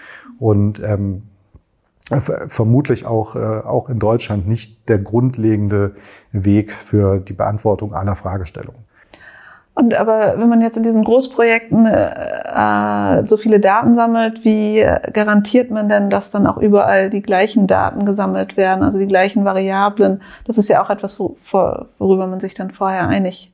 Und 0.40 0.82
ähm, 0.84 1.22
vermutlich 2.10 3.04
auch, 3.04 3.34
äh, 3.34 3.38
auch 3.38 3.88
in 3.88 3.98
Deutschland 3.98 4.46
nicht 4.46 4.88
der 4.88 4.98
grundlegende 4.98 5.96
Weg 6.30 6.72
für 6.72 7.18
die 7.18 7.32
Beantwortung 7.32 7.94
aller 7.94 8.14
Fragestellungen. 8.14 8.86
Und 9.74 9.92
aber 9.92 10.38
wenn 10.38 10.48
man 10.48 10.62
jetzt 10.62 10.78
in 10.78 10.84
diesen 10.84 11.04
Großprojekten 11.04 11.84
äh, 11.84 13.26
so 13.26 13.36
viele 13.36 13.60
Daten 13.60 13.94
sammelt, 13.94 14.42
wie 14.42 14.86
garantiert 15.12 15.70
man 15.70 15.90
denn, 15.90 16.08
dass 16.08 16.30
dann 16.30 16.46
auch 16.46 16.56
überall 16.56 17.10
die 17.10 17.20
gleichen 17.20 17.66
Daten 17.66 18.06
gesammelt 18.06 18.56
werden, 18.56 18.82
also 18.82 18.98
die 18.98 19.06
gleichen 19.06 19.44
Variablen? 19.44 20.22
Das 20.46 20.56
ist 20.56 20.68
ja 20.68 20.82
auch 20.82 20.88
etwas, 20.88 21.20
wo, 21.20 21.36
worüber 21.98 22.26
man 22.26 22.40
sich 22.40 22.54
dann 22.54 22.70
vorher 22.70 23.06
einig 23.06 23.52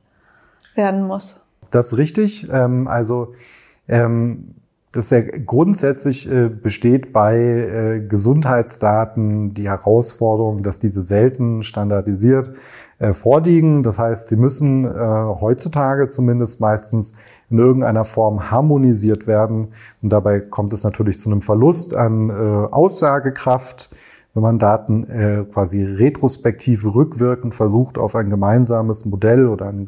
werden 0.75 1.05
muss. 1.05 1.41
Das 1.71 1.87
ist 1.87 1.97
richtig. 1.97 2.47
Ähm, 2.49 2.87
also 2.87 3.33
ähm, 3.89 4.55
das 4.93 5.09
ja 5.09 5.21
grundsätzlich 5.21 6.31
äh, 6.31 6.49
besteht 6.49 7.13
bei 7.13 7.35
äh, 7.35 7.99
Gesundheitsdaten 8.07 9.55
die 9.55 9.67
Herausforderung, 9.67 10.61
dass 10.61 10.77
diese 10.77 11.01
selten 11.01 11.63
standardisiert 11.63 12.51
äh, 12.99 13.11
vorliegen. 13.11 13.81
Das 13.81 13.97
heißt, 13.97 14.27
sie 14.27 14.35
müssen 14.35 14.85
äh, 14.85 14.89
heutzutage 14.89 16.09
zumindest 16.09 16.61
meistens 16.61 17.13
in 17.49 17.57
irgendeiner 17.57 18.05
Form 18.05 18.51
harmonisiert 18.51 19.25
werden. 19.25 19.69
Und 20.03 20.13
dabei 20.13 20.39
kommt 20.39 20.73
es 20.73 20.83
natürlich 20.83 21.19
zu 21.19 21.29
einem 21.31 21.41
Verlust 21.41 21.95
an 21.95 22.29
äh, 22.29 22.33
Aussagekraft 22.33 23.89
wenn 24.33 24.41
man 24.41 24.57
Daten 24.57 25.03
äh, 25.09 25.45
quasi 25.51 25.83
retrospektiv 25.83 26.85
rückwirkend 26.85 27.53
versucht, 27.53 27.97
auf 27.97 28.15
ein 28.15 28.29
gemeinsames 28.29 29.05
Modell 29.05 29.47
oder 29.47 29.67
eine 29.67 29.85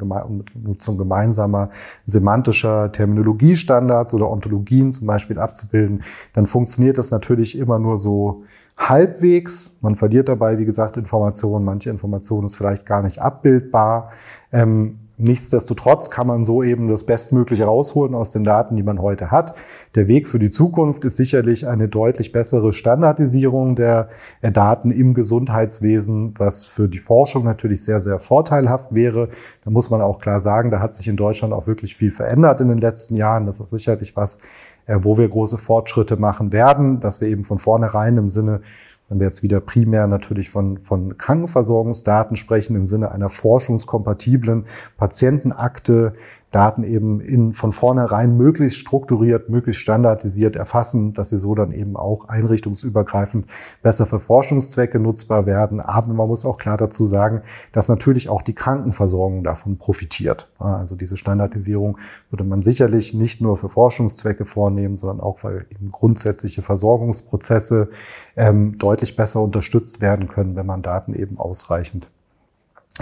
Nutzung 0.54 0.98
gemeinsamer 0.98 1.70
semantischer 2.04 2.92
Terminologiestandards 2.92 4.14
oder 4.14 4.30
Ontologien 4.30 4.92
zum 4.92 5.08
Beispiel 5.08 5.38
abzubilden, 5.38 6.02
dann 6.32 6.46
funktioniert 6.46 6.96
das 6.98 7.10
natürlich 7.10 7.58
immer 7.58 7.78
nur 7.80 7.98
so 7.98 8.44
halbwegs. 8.76 9.74
Man 9.80 9.96
verliert 9.96 10.28
dabei, 10.28 10.58
wie 10.58 10.64
gesagt, 10.64 10.96
Informationen. 10.96 11.64
Manche 11.64 11.90
Informationen 11.90 12.46
ist 12.46 12.56
vielleicht 12.56 12.86
gar 12.86 13.02
nicht 13.02 13.20
abbildbar. 13.20 14.12
Ähm, 14.52 14.98
Nichtsdestotrotz 15.18 16.10
kann 16.10 16.26
man 16.26 16.44
so 16.44 16.62
eben 16.62 16.88
das 16.88 17.04
Bestmögliche 17.04 17.64
rausholen 17.64 18.14
aus 18.14 18.32
den 18.32 18.44
Daten, 18.44 18.76
die 18.76 18.82
man 18.82 19.00
heute 19.00 19.30
hat. 19.30 19.54
Der 19.94 20.08
Weg 20.08 20.28
für 20.28 20.38
die 20.38 20.50
Zukunft 20.50 21.04
ist 21.06 21.16
sicherlich 21.16 21.66
eine 21.66 21.88
deutlich 21.88 22.32
bessere 22.32 22.74
Standardisierung 22.74 23.76
der 23.76 24.10
Daten 24.42 24.90
im 24.90 25.14
Gesundheitswesen, 25.14 26.34
was 26.36 26.64
für 26.64 26.86
die 26.88 26.98
Forschung 26.98 27.44
natürlich 27.44 27.82
sehr, 27.82 28.00
sehr 28.00 28.18
vorteilhaft 28.18 28.94
wäre. 28.94 29.30
Da 29.64 29.70
muss 29.70 29.88
man 29.88 30.02
auch 30.02 30.20
klar 30.20 30.40
sagen, 30.40 30.70
da 30.70 30.80
hat 30.80 30.92
sich 30.92 31.08
in 31.08 31.16
Deutschland 31.16 31.54
auch 31.54 31.66
wirklich 31.66 31.96
viel 31.96 32.10
verändert 32.10 32.60
in 32.60 32.68
den 32.68 32.78
letzten 32.78 33.16
Jahren. 33.16 33.46
Das 33.46 33.58
ist 33.58 33.70
sicherlich 33.70 34.16
was, 34.16 34.38
äh, 34.84 34.98
wo 35.00 35.16
wir 35.16 35.28
große 35.28 35.56
Fortschritte 35.56 36.16
machen 36.16 36.52
werden, 36.52 37.00
dass 37.00 37.22
wir 37.22 37.28
eben 37.28 37.44
von 37.44 37.58
vornherein 37.58 38.18
im 38.18 38.28
Sinne 38.28 38.60
wenn 39.08 39.20
wir 39.20 39.26
jetzt 39.26 39.42
wieder 39.42 39.60
primär 39.60 40.06
natürlich 40.06 40.50
von, 40.50 40.78
von 40.78 41.16
Krankenversorgungsdaten 41.16 42.36
sprechen, 42.36 42.74
im 42.74 42.86
Sinne 42.86 43.12
einer 43.12 43.28
forschungskompatiblen 43.28 44.66
Patientenakte, 44.96 46.14
Daten 46.56 46.84
eben 46.84 47.20
in, 47.20 47.52
von 47.52 47.70
vornherein 47.70 48.38
möglichst 48.38 48.78
strukturiert, 48.78 49.50
möglichst 49.50 49.82
standardisiert 49.82 50.56
erfassen, 50.56 51.12
dass 51.12 51.28
sie 51.28 51.36
so 51.36 51.54
dann 51.54 51.70
eben 51.70 51.98
auch 51.98 52.30
einrichtungsübergreifend 52.30 53.44
besser 53.82 54.06
für 54.06 54.18
Forschungszwecke 54.18 54.98
nutzbar 54.98 55.44
werden. 55.44 55.80
Aber 55.80 56.14
man 56.14 56.26
muss 56.26 56.46
auch 56.46 56.56
klar 56.56 56.78
dazu 56.78 57.04
sagen, 57.04 57.42
dass 57.72 57.88
natürlich 57.88 58.30
auch 58.30 58.40
die 58.40 58.54
Krankenversorgung 58.54 59.44
davon 59.44 59.76
profitiert. 59.76 60.50
Also 60.58 60.96
diese 60.96 61.18
Standardisierung 61.18 61.98
würde 62.30 62.44
man 62.44 62.62
sicherlich 62.62 63.12
nicht 63.12 63.42
nur 63.42 63.58
für 63.58 63.68
Forschungszwecke 63.68 64.46
vornehmen, 64.46 64.96
sondern 64.96 65.20
auch, 65.20 65.44
weil 65.44 65.66
eben 65.70 65.90
grundsätzliche 65.90 66.62
Versorgungsprozesse 66.62 67.90
ähm, 68.34 68.78
deutlich 68.78 69.14
besser 69.14 69.42
unterstützt 69.42 70.00
werden 70.00 70.26
können, 70.26 70.56
wenn 70.56 70.64
man 70.64 70.80
Daten 70.80 71.12
eben 71.12 71.38
ausreichend 71.38 72.08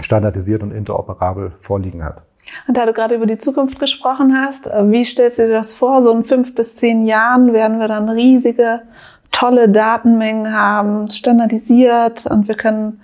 standardisiert 0.01 0.61
und 0.61 0.71
interoperabel 0.71 1.53
vorliegen 1.57 2.03
hat. 2.03 2.23
Und 2.67 2.77
da 2.77 2.85
du 2.85 2.93
gerade 2.93 3.15
über 3.15 3.25
die 3.25 3.37
Zukunft 3.37 3.79
gesprochen 3.79 4.39
hast, 4.39 4.67
äh, 4.67 4.89
wie 4.89 5.05
stellst 5.05 5.39
du 5.39 5.47
dir 5.47 5.53
das 5.53 5.73
vor? 5.73 6.01
So 6.01 6.11
in 6.11 6.23
fünf 6.23 6.55
bis 6.55 6.75
zehn 6.75 7.05
Jahren 7.05 7.53
werden 7.53 7.79
wir 7.79 7.87
dann 7.87 8.09
riesige, 8.09 8.81
tolle 9.31 9.67
Datenmengen 9.69 10.55
haben, 10.55 11.09
standardisiert 11.09 12.25
und 12.25 12.47
wir 12.47 12.55
können 12.55 13.01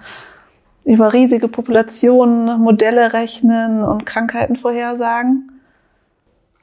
über 0.86 1.14
riesige 1.14 1.48
Populationen 1.48 2.60
Modelle 2.60 3.14
rechnen 3.14 3.84
und 3.84 4.06
Krankheiten 4.06 4.56
vorhersagen? 4.56 5.51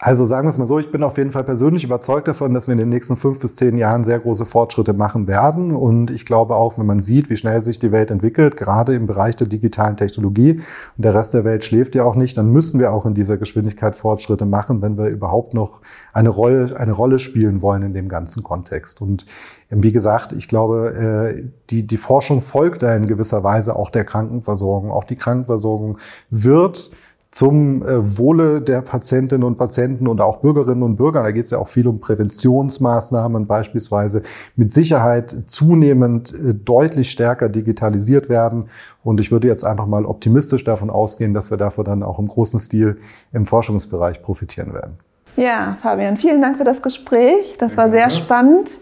Also 0.00 0.24
sagen 0.26 0.46
wir 0.46 0.50
es 0.50 0.58
mal 0.58 0.68
so, 0.68 0.78
ich 0.78 0.92
bin 0.92 1.02
auf 1.02 1.18
jeden 1.18 1.32
Fall 1.32 1.42
persönlich 1.42 1.82
überzeugt 1.82 2.28
davon, 2.28 2.54
dass 2.54 2.68
wir 2.68 2.72
in 2.72 2.78
den 2.78 2.88
nächsten 2.88 3.16
fünf 3.16 3.40
bis 3.40 3.56
zehn 3.56 3.76
Jahren 3.76 4.04
sehr 4.04 4.20
große 4.20 4.46
Fortschritte 4.46 4.92
machen 4.92 5.26
werden. 5.26 5.74
Und 5.74 6.12
ich 6.12 6.24
glaube 6.24 6.54
auch, 6.54 6.78
wenn 6.78 6.86
man 6.86 7.00
sieht, 7.00 7.30
wie 7.30 7.36
schnell 7.36 7.62
sich 7.62 7.80
die 7.80 7.90
Welt 7.90 8.12
entwickelt, 8.12 8.56
gerade 8.56 8.94
im 8.94 9.08
Bereich 9.08 9.34
der 9.34 9.48
digitalen 9.48 9.96
Technologie 9.96 10.52
und 10.52 11.04
der 11.04 11.16
Rest 11.16 11.34
der 11.34 11.44
Welt 11.44 11.64
schläft 11.64 11.96
ja 11.96 12.04
auch 12.04 12.14
nicht, 12.14 12.38
dann 12.38 12.52
müssen 12.52 12.78
wir 12.78 12.92
auch 12.92 13.06
in 13.06 13.14
dieser 13.14 13.38
Geschwindigkeit 13.38 13.96
Fortschritte 13.96 14.46
machen, 14.46 14.82
wenn 14.82 14.96
wir 14.96 15.08
überhaupt 15.08 15.52
noch 15.52 15.80
eine 16.12 16.28
Rolle, 16.28 16.78
eine 16.78 16.92
Rolle 16.92 17.18
spielen 17.18 17.60
wollen 17.60 17.82
in 17.82 17.92
dem 17.92 18.08
ganzen 18.08 18.44
Kontext. 18.44 19.02
Und 19.02 19.24
wie 19.68 19.92
gesagt, 19.92 20.32
ich 20.32 20.46
glaube, 20.46 20.94
äh, 20.94 21.44
die, 21.70 21.88
die 21.88 21.96
Forschung 21.96 22.40
folgt 22.40 22.84
da 22.84 22.94
in 22.94 23.08
gewisser 23.08 23.42
Weise 23.42 23.74
auch 23.74 23.90
der 23.90 24.04
Krankenversorgung. 24.04 24.92
Auch 24.92 25.04
die 25.04 25.16
Krankenversorgung 25.16 25.98
wird 26.30 26.92
zum 27.30 27.82
äh, 27.82 28.18
Wohle 28.18 28.62
der 28.62 28.80
Patientinnen 28.80 29.46
und 29.46 29.58
Patienten 29.58 30.08
und 30.08 30.20
auch 30.20 30.38
Bürgerinnen 30.38 30.82
und 30.82 30.96
Bürger. 30.96 31.22
Da 31.22 31.30
geht 31.30 31.44
es 31.44 31.50
ja 31.50 31.58
auch 31.58 31.68
viel 31.68 31.86
um 31.86 32.00
Präventionsmaßnahmen 32.00 33.46
beispielsweise. 33.46 34.22
Mit 34.56 34.72
Sicherheit 34.72 35.36
zunehmend 35.46 36.32
äh, 36.32 36.54
deutlich 36.54 37.10
stärker 37.10 37.48
digitalisiert 37.50 38.28
werden. 38.28 38.68
Und 39.04 39.20
ich 39.20 39.30
würde 39.30 39.46
jetzt 39.46 39.64
einfach 39.64 39.86
mal 39.86 40.06
optimistisch 40.06 40.64
davon 40.64 40.88
ausgehen, 40.88 41.34
dass 41.34 41.50
wir 41.50 41.58
dafür 41.58 41.84
dann 41.84 42.02
auch 42.02 42.18
im 42.18 42.28
großen 42.28 42.58
Stil 42.58 42.98
im 43.32 43.44
Forschungsbereich 43.44 44.22
profitieren 44.22 44.72
werden. 44.72 44.98
Ja, 45.36 45.76
Fabian, 45.82 46.16
vielen 46.16 46.40
Dank 46.40 46.56
für 46.56 46.64
das 46.64 46.82
Gespräch. 46.82 47.56
Das 47.58 47.76
war 47.76 47.90
sehr 47.90 48.10
spannend. 48.10 48.78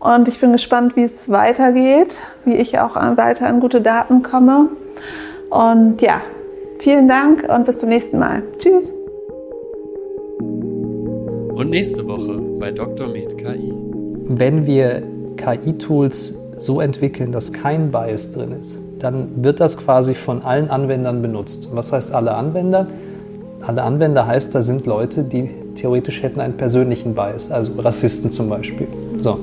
Und 0.00 0.28
ich 0.28 0.40
bin 0.40 0.52
gespannt, 0.52 0.96
wie 0.96 1.02
es 1.02 1.30
weitergeht, 1.30 2.14
wie 2.46 2.54
ich 2.54 2.78
auch 2.78 2.96
weiter 2.96 3.46
an 3.46 3.60
gute 3.60 3.82
Daten 3.82 4.22
komme. 4.22 4.70
Und 5.50 6.00
ja, 6.00 6.22
Vielen 6.82 7.08
Dank 7.08 7.46
und 7.46 7.66
bis 7.66 7.80
zum 7.80 7.90
nächsten 7.90 8.18
Mal. 8.18 8.42
Tschüss. 8.56 8.90
Und 11.54 11.68
nächste 11.68 12.08
Woche 12.08 12.40
bei 12.58 12.70
Dr. 12.70 13.06
Med 13.06 13.36
KI. 13.36 13.74
Wenn 14.24 14.66
wir 14.66 15.02
KI-Tools 15.36 16.38
so 16.58 16.80
entwickeln, 16.80 17.32
dass 17.32 17.52
kein 17.52 17.90
Bias 17.90 18.32
drin 18.32 18.52
ist, 18.58 18.78
dann 18.98 19.44
wird 19.44 19.60
das 19.60 19.76
quasi 19.76 20.14
von 20.14 20.40
allen 20.42 20.70
Anwendern 20.70 21.20
benutzt. 21.20 21.68
Was 21.74 21.92
heißt 21.92 22.14
alle 22.14 22.32
Anwender? 22.32 22.86
Alle 23.60 23.82
Anwender 23.82 24.26
heißt, 24.26 24.54
da 24.54 24.62
sind 24.62 24.86
Leute, 24.86 25.22
die 25.22 25.50
theoretisch 25.74 26.22
hätten 26.22 26.40
einen 26.40 26.54
persönlichen 26.54 27.14
Bias, 27.14 27.50
also 27.50 27.72
Rassisten 27.76 28.32
zum 28.32 28.48
Beispiel. 28.48 28.86
So, 29.18 29.40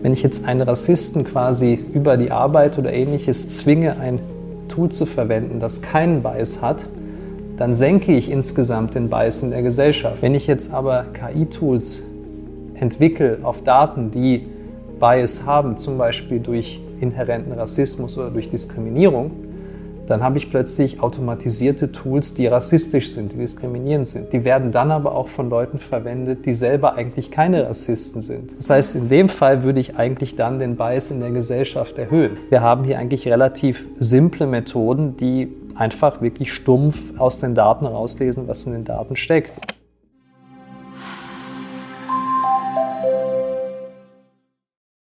wenn 0.00 0.14
ich 0.14 0.22
jetzt 0.22 0.46
einen 0.46 0.62
Rassisten 0.62 1.24
quasi 1.24 1.78
über 1.92 2.16
die 2.16 2.30
Arbeit 2.30 2.78
oder 2.78 2.94
ähnliches 2.94 3.50
zwinge, 3.50 3.98
ein 3.98 4.20
Tool 4.78 4.90
zu 4.90 5.06
verwenden, 5.06 5.58
das 5.58 5.82
keinen 5.82 6.22
Bias 6.22 6.62
hat, 6.62 6.86
dann 7.56 7.74
senke 7.74 8.12
ich 8.12 8.30
insgesamt 8.30 8.94
den 8.94 9.10
Bias 9.10 9.42
in 9.42 9.50
der 9.50 9.62
Gesellschaft. 9.62 10.18
Wenn 10.20 10.36
ich 10.36 10.46
jetzt 10.46 10.72
aber 10.72 11.06
KI-Tools 11.12 12.04
entwickle 12.74 13.38
auf 13.42 13.62
Daten, 13.64 14.12
die 14.12 14.46
Bias 15.00 15.44
haben, 15.46 15.78
zum 15.78 15.98
Beispiel 15.98 16.38
durch 16.38 16.80
inhärenten 17.00 17.52
Rassismus 17.52 18.16
oder 18.16 18.30
durch 18.30 18.50
Diskriminierung, 18.50 19.32
dann 20.10 20.22
habe 20.22 20.38
ich 20.38 20.50
plötzlich 20.50 21.00
automatisierte 21.00 21.92
Tools, 21.92 22.34
die 22.34 22.46
rassistisch 22.46 23.10
sind, 23.10 23.32
die 23.32 23.36
diskriminierend 23.36 24.08
sind. 24.08 24.32
Die 24.32 24.44
werden 24.44 24.72
dann 24.72 24.90
aber 24.90 25.14
auch 25.14 25.28
von 25.28 25.50
Leuten 25.50 25.78
verwendet, 25.78 26.46
die 26.46 26.54
selber 26.54 26.94
eigentlich 26.94 27.30
keine 27.30 27.68
Rassisten 27.68 28.22
sind. 28.22 28.56
Das 28.58 28.70
heißt, 28.70 28.96
in 28.96 29.08
dem 29.08 29.28
Fall 29.28 29.62
würde 29.62 29.80
ich 29.80 29.96
eigentlich 29.96 30.36
dann 30.36 30.58
den 30.58 30.76
Bias 30.76 31.10
in 31.10 31.20
der 31.20 31.30
Gesellschaft 31.30 31.98
erhöhen. 31.98 32.38
Wir 32.48 32.60
haben 32.62 32.84
hier 32.84 32.98
eigentlich 32.98 33.28
relativ 33.28 33.86
simple 33.98 34.46
Methoden, 34.46 35.16
die 35.16 35.48
einfach 35.74 36.20
wirklich 36.20 36.52
stumpf 36.52 37.18
aus 37.18 37.38
den 37.38 37.54
Daten 37.54 37.86
rauslesen, 37.86 38.48
was 38.48 38.64
in 38.64 38.72
den 38.72 38.84
Daten 38.84 39.16
steckt. 39.16 39.77